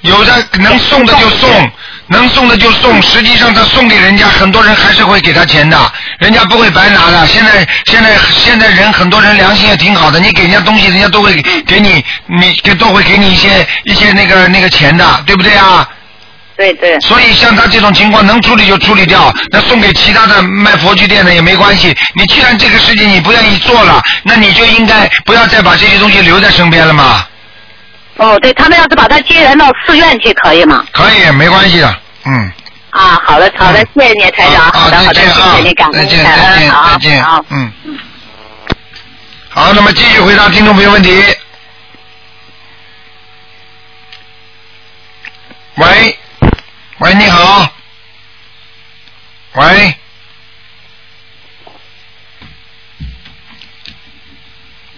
[0.00, 1.48] 有的能送的就送，
[2.08, 3.00] 能送的就送。
[3.02, 7.26] 实际上他送给人家，很多人还是会给他钱的，人家不会白拿的。
[7.26, 11.34] 现在现在现在人很多人良心也挺好的，你给人家东西，人家都会
[11.66, 15.88] 给你，你给都会给你一些一些那个那个钱的，对不对啊？
[16.56, 17.00] 对对。
[17.00, 21.96] 所以像他这种情况，能处理就处理掉，那送给其他的卖佛具店的也没关系。
[22.14, 27.26] 你既然这个事情你不愿意做了，那你就应该不要再把这些东西留在身边了嘛。
[28.16, 30.84] 哦，对他们要是把他接人到寺院去，可以吗？
[30.92, 32.52] 可以，没关系的，嗯。
[32.90, 37.72] 啊，好的，好的，谢谢你，台长，好的，好的，谢谢你，感恩，再见，再见，好，嗯。
[39.48, 41.22] 好，那么继续回答听众朋友问题。
[45.76, 46.18] 喂，
[46.98, 47.66] 喂，你好。
[49.54, 49.94] 喂。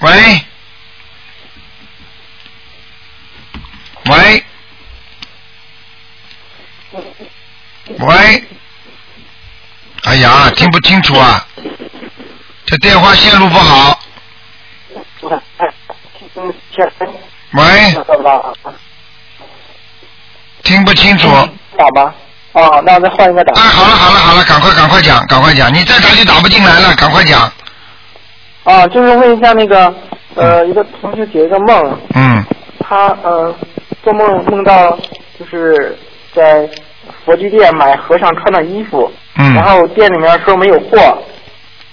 [0.01, 0.44] 喂。
[4.11, 4.45] 喂，
[7.99, 8.45] 喂，
[10.05, 11.47] 哎呀，听不清楚啊，
[12.67, 13.99] 这电话线路不好。
[17.53, 17.95] 喂，
[20.63, 21.29] 听不清楚。
[21.79, 22.15] 打吧。
[22.53, 23.55] 哦，那再换一个打。
[23.55, 27.51] 哎，好了好了好了，赶快赶快讲，赶快讲，你再打就打不进来了，赶快讲。
[28.65, 29.93] 啊，就是问一下那个
[30.35, 31.99] 呃，一个同学解一个梦。
[32.15, 32.45] 嗯。
[32.81, 33.57] 他呃。
[34.05, 34.97] 做梦梦到
[35.39, 35.97] 就是
[36.35, 36.69] 在
[37.25, 40.97] 佛具店买和尚穿的衣服，嗯然后店里面说没有货，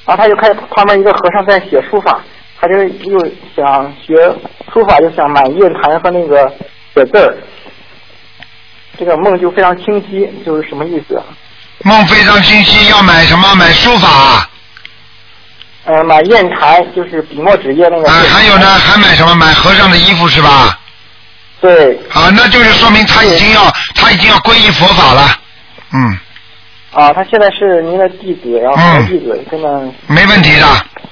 [0.06, 2.22] 然后他就看旁边一个和尚在写书法，
[2.60, 2.76] 他就
[3.10, 3.20] 又
[3.56, 4.16] 想学
[4.74, 6.52] 书法，就想买砚台和那个
[6.94, 7.38] 写字儿。
[9.00, 11.22] 这个梦就非常清晰，就是什么意思？
[11.84, 13.56] 梦非常清晰，要买什么？
[13.56, 14.48] 买书法。
[15.86, 18.08] 呃，买砚台就是笔墨纸砚那个。
[18.08, 19.34] 啊，还有呢，还买什么？
[19.34, 20.78] 买和尚的衣服是吧？
[21.62, 21.96] 对。
[22.12, 23.62] 啊，那就是说明他已经要
[23.96, 25.38] 他已经要皈依佛法了。
[25.94, 26.20] 嗯，
[26.92, 30.66] 啊，他现在是您的弟子，然后弟子，根本没问题的，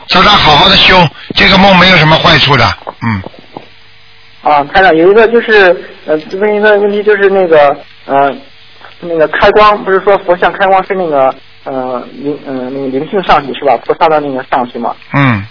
[0.07, 0.95] 叫他好好的修，
[1.35, 2.65] 这个梦没有什么坏处的。
[3.01, 3.21] 嗯，
[4.41, 8.33] 啊，台长有一个就是呃，问一个问题，就是那个呃，
[9.01, 11.33] 那个开光，不是说佛像开光是那个
[11.65, 13.77] 呃灵呃那个灵性上去是吧？
[13.85, 14.95] 菩萨的那个上去嘛？
[15.13, 15.45] 嗯，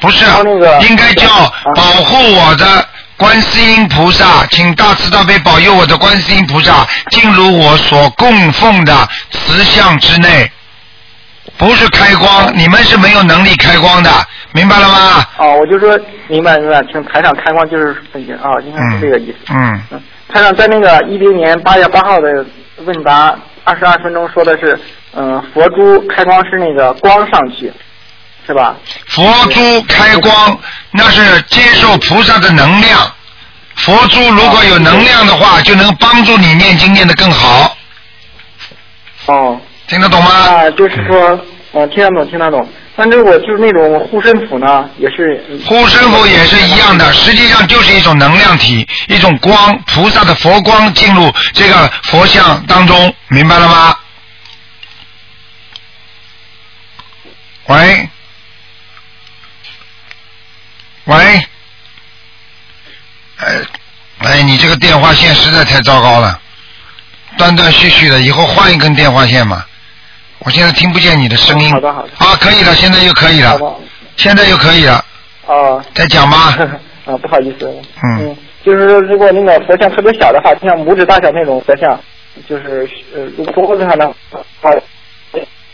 [0.00, 1.26] 不是，那个应该叫
[1.74, 2.64] 保护我的
[3.16, 10.50] 观世音菩萨，请大慈大悲保佑我的观世音菩萨进入我所供奉的慈像之内。
[11.58, 14.10] 不是开光，你们是没有能力开光的，
[14.52, 15.24] 明白了吗？
[15.38, 17.90] 哦，我就说明白明白，请台长开光就是
[18.42, 19.52] 啊，应该是这个意思。
[19.52, 19.80] 嗯，
[20.28, 22.44] 台长在那个一零年八月八号的
[22.78, 24.76] 问答二十二分钟说的是，
[25.14, 27.72] 嗯、佛珠开光是那个光上去，
[28.46, 28.76] 是吧？
[29.06, 30.58] 佛珠开光，
[30.90, 33.12] 那是接受菩萨的能量。
[33.76, 37.76] 佛珠如果有能量的话，就能帮助你念经念得更好。
[39.26, 39.60] 哦。
[39.88, 40.30] 听得懂吗？
[40.30, 41.38] 啊，就是说，
[41.72, 42.66] 嗯、听得懂，听得懂。
[42.96, 45.42] 但是我就是那种护身符呢，也是。
[45.66, 53.96] 护身符也是一样的，实际上就是一种能量体，一种光，菩萨的佛光进入这个佛像当中，明白了吗？
[57.66, 58.08] 喂，
[61.04, 61.16] 喂，
[63.38, 63.46] 哎，
[64.18, 66.38] 哎，你这个电话线实在太糟糕了，
[67.36, 69.64] 断断续续的，以后换一根电话线嘛。
[70.38, 71.70] 我现在听不见你的声音。
[71.70, 72.10] 好的好的。
[72.18, 73.58] 啊，可以了，现在又可以了，
[74.16, 75.04] 现在又可以了。
[75.46, 75.84] 哦。
[75.94, 76.54] 再讲吗。
[77.06, 77.82] 啊，不好意思。
[78.04, 78.36] 嗯。
[78.64, 81.98] 就是说，如果那个佛像特别小的话，就像拇指大小那种佛像，
[82.48, 84.06] 就是呃，如果桌子上的
[84.60, 84.70] 话，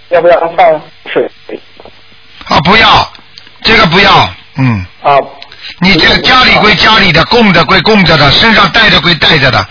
[0.09, 0.80] 要不要放
[1.12, 1.30] 水？
[2.46, 3.12] 啊，不要，
[3.62, 4.10] 这个不要，
[4.59, 4.85] 嗯。
[5.02, 5.16] 啊。
[5.80, 9.64] 你这个家里归家里的，供着归供着的，身上带着归带着的，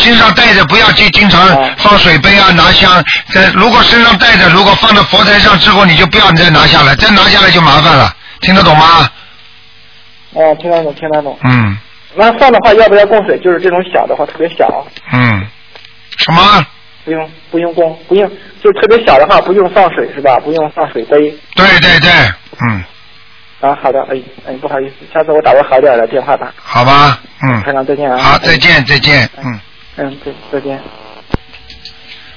[0.00, 1.46] 身上带着不要去经常
[1.76, 3.04] 放水杯啊，拿香。
[3.30, 9.08] 这如果身上带着，如果放到佛台上之后，你就不要再拿下来，再拿下来就麻烦了，听得懂吗？
[10.32, 11.38] 哦，听得懂，听得懂。
[11.44, 11.76] 嗯
[12.14, 13.38] 那放的话要不要供水？
[13.38, 15.46] 就是这种小的话，特别小，嗯，
[16.18, 16.66] 什么？
[17.04, 18.30] 不用不用供，不用，
[18.62, 20.38] 就特别小的话不用放水是吧？
[20.40, 21.18] 不用放水杯。
[21.56, 22.10] 对对对，
[22.68, 22.84] 嗯，
[23.62, 26.52] 啊，好的，哎哎，不好意思，下次我打个好点的电话吧。
[26.56, 28.18] 好吧，嗯，台长再见啊。
[28.18, 29.60] 好，再见再见，嗯。
[29.96, 30.80] 嗯，对，再见。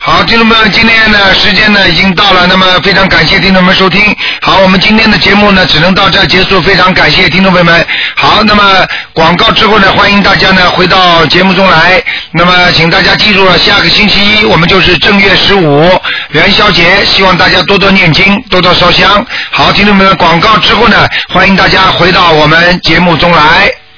[0.08, 4.16] 好，听众们，今天呢时间呢已经到了，那么非常感谢听众们收听。
[4.40, 7.88] 好，我们今天的节目呢只能到这儿结束，非常感谢听众朋友们。
[8.16, 12.04] 好，那么广告之后呢，欢迎大家呢回到节目中来。
[12.32, 15.90] 那么请大家记住了，下个星期一我们就是正月十五
[16.34, 19.26] 元宵节，希望大家多多念经，多多烧香。
[19.50, 23.72] 好，听众们，广告之后呢，欢迎大家回到我们节目中来。